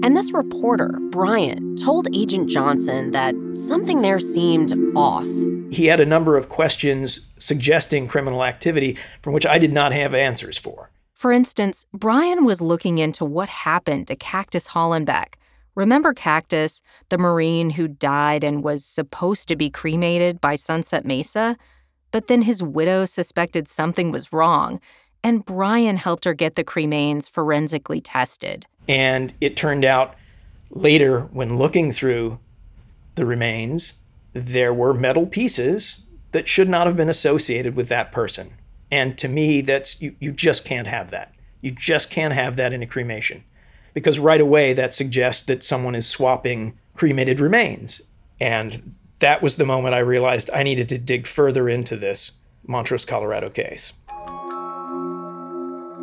And 0.04 0.18
this 0.18 0.34
reporter, 0.34 0.98
Brian, 1.12 1.76
told 1.76 2.08
Agent 2.16 2.50
Johnson 2.50 3.12
that 3.12 3.36
something 3.54 4.02
there 4.02 4.18
seemed 4.18 4.74
off. 4.96 5.28
He 5.72 5.86
had 5.86 6.00
a 6.00 6.06
number 6.06 6.36
of 6.36 6.50
questions 6.50 7.28
suggesting 7.38 8.08
criminal 8.08 8.44
activity 8.44 8.98
from 9.22 9.34
which 9.34 9.46
I 9.46 9.60
did 9.60 9.72
not 9.72 9.92
have 9.92 10.16
answers 10.16 10.58
for. 10.58 10.91
For 11.22 11.32
instance, 11.32 11.86
Brian 11.94 12.46
was 12.46 12.62
looking 12.62 12.98
into 12.98 13.24
what 13.24 13.48
happened 13.48 14.08
to 14.08 14.16
Cactus 14.16 14.70
Hollenbeck. 14.70 15.36
Remember 15.76 16.16
Cactus, 16.16 16.82
the 17.10 17.18
Marine 17.20 17.70
who 17.70 17.88
died 17.88 18.44
and 18.44 18.64
was 18.64 18.84
supposed 18.84 19.48
to 19.50 19.56
be 19.56 19.70
cremated 19.70 20.42
by 20.42 20.56
Sunset 20.56 21.06
Mesa? 21.06 21.58
But 22.10 22.26
then 22.26 22.42
his 22.42 22.64
widow 22.64 23.06
suspected 23.06 23.68
something 23.68 24.10
was 24.10 24.34
wrong, 24.34 24.82
and 25.24 25.46
Brian 25.46 25.98
helped 25.98 26.26
her 26.26 26.34
get 26.34 26.56
the 26.56 26.64
cremains 26.64 27.30
forensically 27.30 28.02
tested. 28.02 28.66
And 28.88 29.32
it 29.40 29.56
turned 29.56 29.86
out 29.86 30.16
later, 30.72 31.30
when 31.32 31.56
looking 31.56 31.92
through 31.92 32.40
the 33.14 33.28
remains, 33.28 34.00
there 34.34 34.74
were 34.74 34.92
metal 34.92 35.28
pieces 35.28 36.04
that 36.32 36.50
should 36.50 36.68
not 36.68 36.88
have 36.88 36.98
been 36.98 37.10
associated 37.10 37.76
with 37.76 37.90
that 37.90 38.12
person. 38.12 38.54
And 38.92 39.18
to 39.18 39.28
me, 39.28 39.62
that's 39.62 40.02
you, 40.02 40.16
you 40.20 40.32
just 40.32 40.66
can't 40.66 40.88
have 40.88 41.10
that. 41.12 41.34
You 41.62 41.72
just 41.72 42.10
can't 42.10 42.34
have 42.34 42.58
that 42.58 42.74
in 42.74 42.84
a 42.84 42.88
cremation. 42.88 43.44
Because 43.94 44.20
right 44.20 44.42
away 44.42 44.74
that 44.74 44.94
suggests 44.94 45.44
that 45.44 45.64
someone 45.64 45.96
is 45.96 46.08
swapping 46.08 46.78
cremated 46.94 47.40
remains. 47.40 48.02
And 48.40 48.96
that 49.20 49.42
was 49.42 49.56
the 49.56 49.66
moment 49.66 49.96
I 49.96 50.00
realized 50.00 50.50
I 50.54 50.64
needed 50.64 50.90
to 50.90 50.98
dig 50.98 51.28
further 51.28 51.70
into 51.70 51.96
this 51.96 52.34
Montrose, 52.68 53.06
Colorado 53.06 53.50
case. 53.50 53.94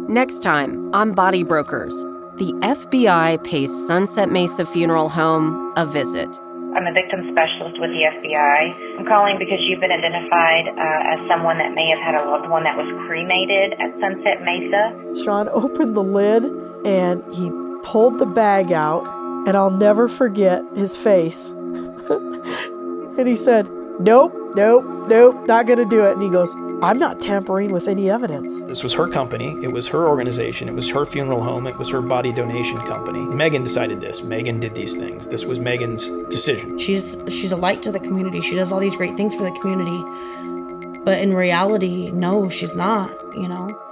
Next 0.09 0.43
time 0.43 0.95
on 0.95 1.13
Body 1.13 1.43
Brokers, 1.43 2.03
the 2.39 2.53
FBI 2.63 3.43
pays 3.45 3.71
Sunset 3.87 4.31
Mesa 4.31 4.65
Funeral 4.65 5.09
Home 5.09 5.73
a 5.77 5.85
visit. 5.85 6.39
I'm 6.79 6.87
a 6.87 6.93
victim 6.93 7.27
specialist 7.33 7.81
with 7.81 7.91
the 7.91 8.07
FBI. 8.07 9.01
I'm 9.01 9.05
calling 9.05 9.35
because 9.37 9.59
you've 9.67 9.81
been 9.81 9.91
identified 9.91 10.69
uh, 10.71 11.13
as 11.13 11.19
someone 11.27 11.59
that 11.59 11.75
may 11.75 11.91
have 11.91 11.99
had 11.99 12.15
a 12.15 12.23
loved 12.31 12.49
one 12.49 12.63
that 12.63 12.77
was 12.77 12.87
cremated 13.05 13.73
at 13.83 13.91
Sunset 13.99 14.47
Mesa. 14.47 14.95
Sean 15.25 15.49
opened 15.53 15.97
the 15.97 16.05
lid 16.05 16.45
and 16.87 17.25
he 17.35 17.51
pulled 17.83 18.21
the 18.21 18.27
bag 18.27 18.71
out, 18.71 19.03
and 19.49 19.57
I'll 19.57 19.73
never 19.73 20.07
forget 20.07 20.63
his 20.77 20.97
face. 20.97 21.51
and 21.51 23.27
he 23.27 23.35
said, 23.35 23.69
Nope, 23.99 24.33
nope, 24.55 24.85
nope, 25.09 25.47
not 25.47 25.67
going 25.67 25.79
to 25.79 25.85
do 25.85 26.05
it. 26.05 26.13
And 26.13 26.23
he 26.23 26.31
goes, 26.31 26.55
I'm 26.81 26.99
not 26.99 27.21
tampering 27.21 27.73
with 27.73 27.89
any 27.89 28.09
evidence. 28.09 28.61
This 28.63 28.85
was 28.85 28.93
her 28.93 29.09
company. 29.09 29.59
It 29.65 29.73
was 29.73 29.89
her 29.89 30.07
organization. 30.07 30.69
It 30.69 30.75
was 30.75 30.89
her 30.91 31.05
funeral 31.05 31.43
home. 31.43 31.67
It 31.67 31.77
was 31.77 31.89
her 31.89 32.01
body 32.01 32.33
donation 32.33 32.79
company. 32.83 33.21
Megan 33.21 33.65
decided 33.65 34.01
this. 34.01 34.23
Megan 34.23 34.61
did 34.61 34.77
these 34.77 34.97
things. 34.97 35.27
This 35.27 35.45
was 35.45 35.59
Megan's 35.59 36.07
decision. 36.31 36.79
She's 36.79 37.17
she's 37.29 37.51
a 37.51 37.57
light 37.57 37.83
to 37.83 37.91
the 37.91 37.99
community. 37.99 38.41
She 38.41 38.55
does 38.55 38.71
all 38.71 38.79
these 38.79 38.95
great 38.95 39.17
things 39.17 39.35
for 39.35 39.43
the 39.43 39.59
community. 39.61 41.01
But 41.05 41.19
in 41.19 41.35
reality, 41.35 42.11
no, 42.13 42.49
she's 42.49 42.77
not, 42.77 43.11
you 43.35 43.49
know. 43.49 43.88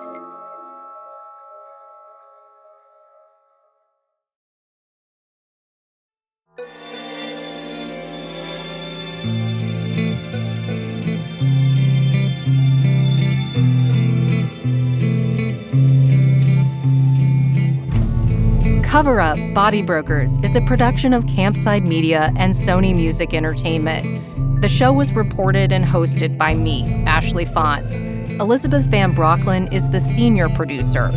Cover 18.97 19.21
Up 19.21 19.39
Body 19.53 19.83
Brokers 19.83 20.39
is 20.43 20.57
a 20.57 20.63
production 20.63 21.13
of 21.13 21.27
Campside 21.27 21.85
Media 21.85 22.33
and 22.39 22.55
Sony 22.55 22.97
Music 22.97 23.35
Entertainment. 23.35 24.63
The 24.63 24.71
show 24.71 24.91
was 24.91 25.13
reported 25.13 25.71
and 25.71 25.85
hosted 25.85 26.39
by 26.39 26.55
me, 26.55 27.05
Ashley 27.05 27.45
Fantz. 27.45 28.01
Elizabeth 28.41 28.87
Van 28.87 29.15
Brocklin 29.15 29.71
is 29.71 29.87
the 29.91 30.01
senior 30.01 30.49
producer. 30.49 31.11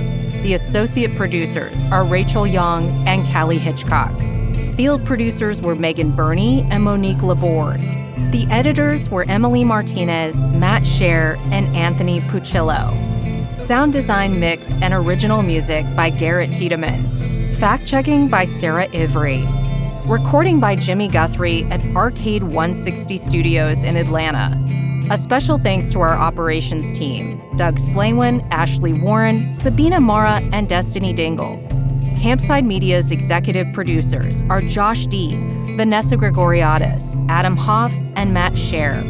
The 0.43 0.55
associate 0.55 1.15
producers 1.15 1.86
are 1.86 2.03
Rachel 2.03 2.45
Young 2.45 2.89
and 3.07 3.25
Callie 3.32 3.57
Hitchcock. 3.57 4.11
Field 4.75 5.05
producers 5.05 5.61
were 5.61 5.73
Megan 5.73 6.13
Burney 6.13 6.67
and 6.69 6.84
Monique 6.84 7.23
Laborde. 7.23 7.80
The 8.34 8.45
editors 8.51 9.09
were 9.09 9.23
Emily 9.30 9.63
Martinez, 9.63 10.43
Matt 10.43 10.84
Scher, 10.84 11.38
and 11.53 11.73
Anthony 11.77 12.19
Puccillo. 12.27 12.93
Sound 13.55 13.93
design 13.93 14.38
mix 14.38 14.77
and 14.82 14.93
original 14.93 15.43
music 15.43 15.86
by 15.95 16.09
Garrett 16.09 16.53
Tiedemann. 16.53 17.28
Fact 17.60 17.86
checking 17.86 18.30
by 18.30 18.45
Sarah 18.45 18.88
Ivry. 18.93 19.45
Recording 20.05 20.62
by 20.62 20.78
Jimmy 20.78 21.10
Guthrie 21.10 21.66
at 21.66 21.82
Arcade 21.93 22.41
160 22.41 23.18
Studios 23.18 23.84
in 23.84 23.97
Atlanta. 23.97 24.55
A 25.12 25.18
special 25.18 25.57
thanks 25.57 25.91
to 25.91 25.99
our 25.99 26.16
operations 26.16 26.89
team 26.89 27.41
Doug 27.57 27.76
Slaywin, 27.76 28.47
Ashley 28.49 28.93
Warren, 28.93 29.51
Sabina 29.53 29.99
Mara, 29.99 30.39
and 30.53 30.70
Destiny 30.70 31.12
Dingle. 31.12 31.57
Campside 32.16 32.66
Media's 32.66 33.12
executive 33.12 33.68
producers 33.74 34.41
are 34.43 34.62
Josh 34.62 35.05
Dean, 35.07 35.76
Vanessa 35.76 36.16
Gregoriadis, 36.16 37.22
Adam 37.28 37.57
Hoff, 37.57 37.93
and 38.16 38.34
Matt 38.34 38.53
Scher. 38.53 39.03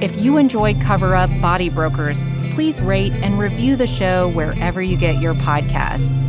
If 0.00 0.22
you 0.22 0.36
enjoyed 0.36 0.80
Cover 0.80 1.16
Up 1.16 1.30
Body 1.40 1.68
Brokers, 1.68 2.24
please 2.52 2.80
rate 2.80 3.12
and 3.12 3.40
review 3.40 3.74
the 3.74 3.88
show 3.88 4.28
wherever 4.28 4.80
you 4.80 4.96
get 4.96 5.20
your 5.20 5.34
podcasts. 5.34 6.20